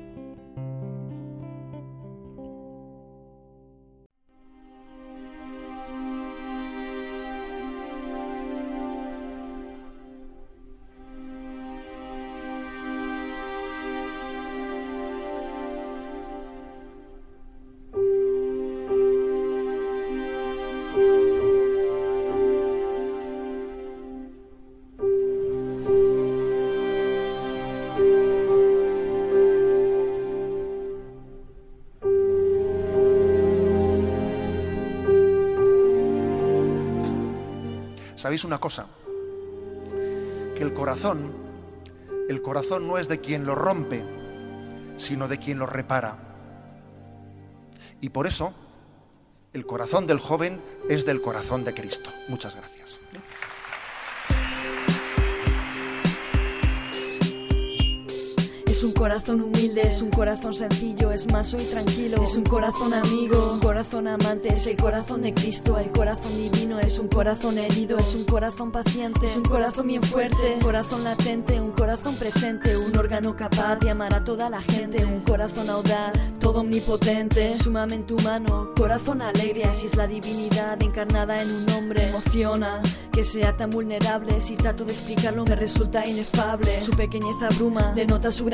¿Sabéis 38.39 38.45
una 38.45 38.61
cosa? 38.61 38.87
Que 40.55 40.63
el 40.63 40.73
corazón, 40.73 41.33
el 42.29 42.41
corazón 42.41 42.87
no 42.87 42.97
es 42.97 43.09
de 43.09 43.21
quien 43.21 43.45
lo 43.45 43.57
rompe, 43.57 44.05
sino 44.97 45.27
de 45.27 45.39
quien 45.39 45.59
lo 45.59 45.67
repara. 45.67 46.19
Y 48.01 48.11
por 48.11 48.29
eso, 48.29 48.55
el 49.53 49.67
corazón 49.67 50.07
del 50.07 50.21
joven 50.21 50.63
es 50.89 51.05
del 51.05 51.21
corazón 51.21 51.65
de 51.65 51.75
Cristo. 51.75 52.11
Muchas 52.29 52.55
gracias. 52.55 53.01
Es 58.79 58.85
un 58.85 58.93
corazón 58.93 59.41
humilde, 59.41 59.81
es 59.81 60.03
un 60.03 60.11
corazón 60.11 60.55
sencillo, 60.55 61.11
es 61.11 61.27
más 61.33 61.53
y 61.53 61.57
tranquilo. 61.57 62.23
Es 62.23 62.37
un 62.37 62.45
corazón 62.45 62.95
amigo, 62.95 63.55
un 63.55 63.59
corazón 63.59 64.07
amante, 64.07 64.55
es 64.55 64.69
el 64.69 64.77
corazón 64.77 65.23
de 65.23 65.35
Cristo, 65.35 65.77
el 65.79 65.91
corazón 65.91 66.31
divino. 66.37 66.79
Es 66.79 66.97
un 67.01 67.09
corazón 67.09 67.59
herido, 67.59 67.99
es 67.99 68.15
un 68.15 68.23
corazón 68.23 68.71
paciente, 68.71 69.27
es 69.27 69.37
un 69.37 69.43
corazón 69.43 69.89
bien 69.89 70.01
fuerte, 70.05 70.55
un 70.55 70.61
corazón 70.61 71.03
latente, 71.03 71.61
un 71.61 71.73
corazón 71.73 72.15
presente, 72.15 72.77
un 72.77 72.97
órgano 72.97 73.35
capaz 73.35 73.81
de 73.81 73.91
amar 73.91 74.15
a 74.15 74.23
toda 74.23 74.49
la 74.49 74.63
gente, 74.63 75.05
un 75.05 75.23
corazón 75.23 75.69
audaz, 75.69 76.13
todo 76.39 76.61
omnipotente, 76.61 77.57
sumamente 77.57 78.15
humano, 78.15 78.71
corazón 78.77 79.23
alegre, 79.23 79.65
así 79.65 79.87
es 79.87 79.97
la 79.97 80.07
divinidad 80.07 80.81
encarnada 80.81 81.43
en 81.43 81.51
un 81.51 81.71
hombre. 81.71 82.07
Emociona 82.11 82.81
que 83.11 83.25
sea 83.25 83.57
tan 83.57 83.71
vulnerable, 83.71 84.41
si 84.41 84.55
trato 84.55 84.85
de 84.85 84.93
explicarlo 84.93 85.45
me 85.45 85.57
resulta 85.57 86.07
inefable. 86.07 86.81
Su 86.81 86.93
pequeñez 86.93 87.35
abruma, 87.43 87.93
denota 87.97 88.31
su 88.31 88.45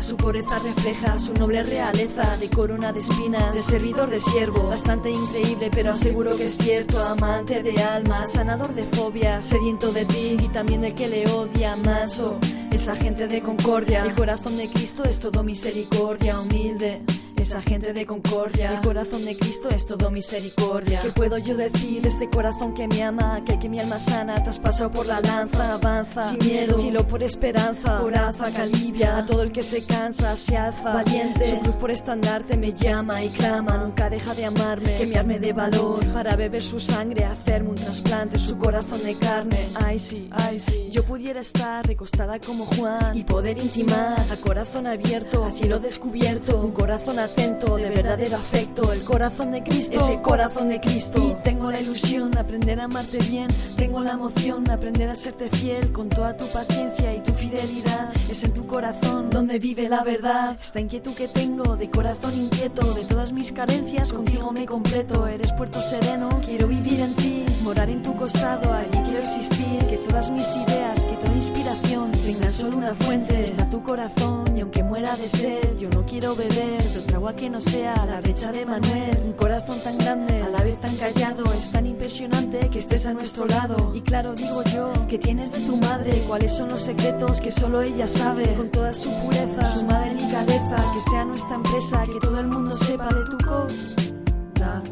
su 0.00 0.16
pureza 0.16 0.58
refleja 0.58 1.18
su 1.18 1.32
noble 1.34 1.62
realeza 1.62 2.36
de 2.38 2.48
corona 2.48 2.92
de 2.92 3.00
espinas, 3.00 3.54
de 3.54 3.62
servidor 3.62 4.10
de 4.10 4.18
siervo, 4.18 4.68
bastante 4.68 5.10
increíble 5.10 5.70
pero 5.72 5.92
aseguro 5.92 6.36
que 6.36 6.46
es 6.46 6.56
cierto, 6.56 7.00
amante 7.02 7.62
de 7.62 7.80
alma, 7.82 8.26
sanador 8.26 8.74
de 8.74 8.84
fobia, 8.84 9.40
sediento 9.40 9.92
de 9.92 10.04
ti 10.04 10.36
y 10.40 10.48
también 10.48 10.80
de 10.80 10.94
que 10.94 11.08
le 11.08 11.26
odia, 11.30 11.76
maso, 11.76 12.38
esa 12.72 12.96
gente 12.96 13.28
de 13.28 13.42
concordia, 13.42 14.04
el 14.04 14.14
corazón 14.14 14.56
de 14.56 14.68
Cristo 14.68 15.04
es 15.04 15.20
todo 15.20 15.44
misericordia, 15.44 16.40
humilde 16.40 17.00
esa 17.42 17.60
gente 17.60 17.92
de 17.92 18.06
concordia. 18.06 18.72
El 18.72 18.80
corazón 18.80 19.24
de 19.24 19.36
Cristo 19.36 19.68
es 19.68 19.84
todo 19.84 20.10
misericordia. 20.10 21.00
¿Qué 21.02 21.10
puedo 21.10 21.38
yo 21.38 21.56
decir? 21.56 22.06
Este 22.06 22.30
corazón 22.30 22.72
que 22.72 22.86
me 22.86 23.02
ama, 23.02 23.42
que, 23.44 23.58
que 23.58 23.68
mi 23.68 23.80
alma 23.80 23.98
sana, 23.98 24.42
traspasado 24.42 24.92
por 24.92 25.06
la 25.06 25.20
lanza, 25.20 25.74
avanza, 25.74 26.22
sin 26.30 26.38
miedo, 26.38 26.78
cielo 26.78 27.06
por 27.06 27.22
esperanza, 27.22 27.98
coraza 27.98 28.50
que 28.52 28.62
alivia 28.62 29.18
a 29.18 29.26
todo 29.26 29.42
el 29.42 29.50
que 29.50 29.62
se 29.62 29.84
cansa, 29.84 30.36
se 30.36 30.56
alza, 30.56 30.92
valiente, 30.92 31.50
su 31.50 31.58
cruz 31.58 31.74
por 31.74 31.90
estandarte 31.90 32.56
me 32.56 32.72
llama 32.72 33.22
y 33.24 33.28
clama, 33.30 33.76
nunca 33.76 34.08
deja 34.08 34.34
de 34.34 34.44
amarme, 34.44 34.96
que 34.96 35.06
me 35.06 35.16
arme 35.16 35.38
de 35.40 35.52
valor, 35.52 36.06
para 36.12 36.36
beber 36.36 36.62
su 36.62 36.78
sangre, 36.78 37.24
hacerme 37.24 37.70
un 37.70 37.74
trasplante, 37.74 38.38
su 38.38 38.56
corazón 38.56 39.02
de 39.02 39.16
carne, 39.16 39.58
ay 39.84 39.98
sí, 39.98 40.28
ay 40.30 40.60
sí, 40.60 40.88
yo 40.90 41.04
pudiera 41.04 41.40
estar 41.40 41.84
recostada 41.86 42.38
como 42.38 42.66
Juan 42.66 43.16
y 43.16 43.24
poder 43.24 43.58
intimar 43.58 44.18
a 44.30 44.36
corazón 44.36 44.86
abierto, 44.86 45.44
a 45.44 45.50
cielo 45.50 45.80
descubierto, 45.80 46.60
un 46.60 46.70
corazón 46.70 47.18
de 47.36 47.90
verdadero 47.90 48.36
afecto, 48.36 48.92
el 48.92 49.02
corazón 49.02 49.50
de 49.52 49.62
Cristo, 49.62 49.94
ese 49.94 50.20
corazón 50.20 50.68
de 50.68 50.80
Cristo, 50.80 51.18
y 51.30 51.42
tengo 51.42 51.70
la 51.70 51.80
ilusión 51.80 52.30
de 52.30 52.40
aprender 52.40 52.80
a 52.80 52.84
amarte 52.84 53.18
bien, 53.18 53.48
tengo 53.76 54.02
la 54.02 54.12
emoción 54.12 54.64
de 54.64 54.72
aprender 54.72 55.08
a 55.08 55.16
serte 55.16 55.48
fiel 55.48 55.90
con 55.92 56.08
toda 56.08 56.36
tu 56.36 56.46
paciencia 56.46 57.14
y 57.14 57.20
tu 57.20 57.32
fidelidad, 57.32 58.12
es 58.30 58.44
en 58.44 58.52
tu 58.52 58.66
corazón 58.66 59.30
donde 59.30 59.58
vive 59.58 59.88
la 59.88 60.04
verdad, 60.04 60.56
esta 60.60 60.80
inquietud 60.80 61.14
que 61.14 61.28
tengo 61.28 61.76
de 61.76 61.90
corazón 61.90 62.34
inquieto, 62.36 62.94
de 62.94 63.04
todas 63.04 63.32
mis 63.32 63.52
carencias, 63.52 64.12
contigo 64.12 64.52
me 64.52 64.66
completo, 64.66 65.26
eres 65.26 65.52
puerto 65.52 65.80
sereno, 65.80 66.28
quiero 66.44 66.68
vivir 66.68 67.00
en 67.00 67.14
ti, 67.14 67.44
morar 67.62 67.88
en 67.90 68.02
tu 68.02 68.14
costado, 68.16 68.72
allí 68.72 68.98
quiero 69.04 69.20
existir, 69.20 69.78
que 69.86 69.98
todas 69.98 70.30
mis 70.30 70.46
ideas, 70.56 71.04
que 71.04 71.16
inspiración 71.42 72.12
tengan 72.12 72.50
solo 72.50 72.76
una 72.76 72.94
fuente, 72.94 73.42
está 73.42 73.68
tu 73.68 73.82
corazón 73.82 74.56
y 74.56 74.60
aunque 74.60 74.82
muera 74.84 75.14
de 75.16 75.26
sed, 75.26 75.76
yo 75.76 75.90
no 75.90 76.06
quiero 76.06 76.36
beber 76.36 76.80
de 76.80 76.98
otra 77.00 77.16
agua 77.16 77.34
que 77.34 77.50
no 77.50 77.60
sea 77.60 77.94
la 78.06 78.20
brecha 78.20 78.52
de 78.52 78.64
Manuel, 78.64 79.18
un 79.24 79.32
corazón 79.32 79.76
tan 79.82 79.98
grande, 79.98 80.40
a 80.40 80.48
la 80.48 80.62
vez 80.62 80.80
tan 80.80 80.94
callado, 80.96 81.42
es 81.52 81.72
tan 81.72 81.86
impresionante 81.86 82.70
que 82.70 82.78
estés 82.78 83.06
a 83.06 83.12
nuestro 83.12 83.46
lado, 83.46 83.92
y 83.92 84.02
claro 84.02 84.34
digo 84.34 84.62
yo, 84.72 84.92
que 85.08 85.18
tienes 85.18 85.52
de 85.52 85.60
tu 85.66 85.76
madre, 85.78 86.12
cuáles 86.28 86.52
son 86.52 86.68
los 86.68 86.82
secretos 86.82 87.40
que 87.40 87.50
solo 87.50 87.82
ella 87.82 88.06
sabe, 88.06 88.54
con 88.54 88.70
toda 88.70 88.94
su 88.94 89.10
pureza, 89.22 89.66
su 89.66 89.84
delicadeza, 89.86 90.76
que 90.94 91.10
sea 91.10 91.24
nuestra 91.24 91.56
empresa, 91.56 92.06
que 92.06 92.20
todo 92.20 92.38
el 92.38 92.46
mundo 92.46 92.74
sepa 92.76 93.08
de 93.08 93.24
tu 93.24 93.38
corazón. 93.44 94.91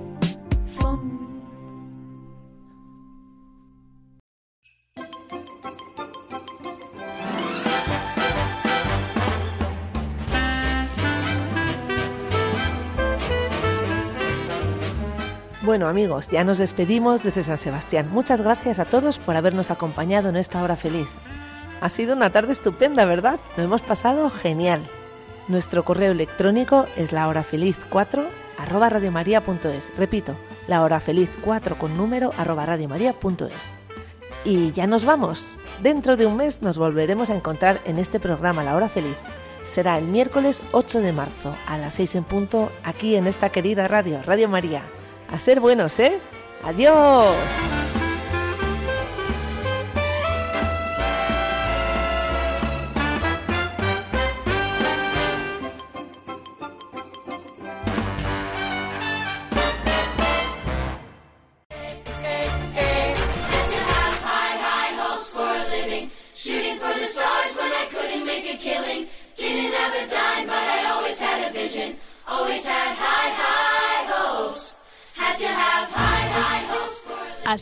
Bueno 15.70 15.86
amigos, 15.86 16.26
ya 16.26 16.42
nos 16.42 16.58
despedimos 16.58 17.22
desde 17.22 17.44
San 17.44 17.56
Sebastián. 17.56 18.08
Muchas 18.10 18.42
gracias 18.42 18.80
a 18.80 18.86
todos 18.86 19.20
por 19.20 19.36
habernos 19.36 19.70
acompañado 19.70 20.28
en 20.28 20.34
esta 20.34 20.60
hora 20.64 20.74
feliz. 20.74 21.06
Ha 21.80 21.88
sido 21.88 22.16
una 22.16 22.30
tarde 22.30 22.50
estupenda, 22.50 23.04
¿verdad? 23.04 23.38
Lo 23.56 23.62
hemos 23.62 23.80
pasado 23.80 24.30
genial. 24.30 24.80
Nuestro 25.46 25.84
correo 25.84 26.10
electrónico 26.10 26.86
es 26.96 27.12
lahorafeliz4 27.12 28.26
arroba 28.58 28.88
radiomaria.es. 28.88 29.96
Repito, 29.96 30.34
lahorafeliz4 30.66 31.78
con 31.78 31.96
número 31.96 32.32
arroba 32.36 32.66
radiomaria.es. 32.66 33.74
Y 34.44 34.72
ya 34.72 34.88
nos 34.88 35.04
vamos. 35.04 35.60
Dentro 35.84 36.16
de 36.16 36.26
un 36.26 36.36
mes 36.36 36.62
nos 36.62 36.78
volveremos 36.78 37.30
a 37.30 37.36
encontrar 37.36 37.78
en 37.84 38.00
este 38.00 38.18
programa 38.18 38.64
La 38.64 38.74
Hora 38.74 38.88
Feliz. 38.88 39.16
Será 39.66 39.98
el 39.98 40.06
miércoles 40.06 40.64
8 40.72 41.00
de 41.00 41.12
marzo 41.12 41.54
a 41.68 41.78
las 41.78 41.94
6 41.94 42.16
en 42.16 42.24
punto 42.24 42.72
aquí 42.82 43.14
en 43.14 43.28
esta 43.28 43.50
querida 43.50 43.86
radio, 43.86 44.20
Radio 44.24 44.48
María. 44.48 44.82
A 45.32 45.38
ser 45.38 45.60
buenos, 45.60 45.98
¿eh? 45.98 46.18
Adiós. 46.64 47.34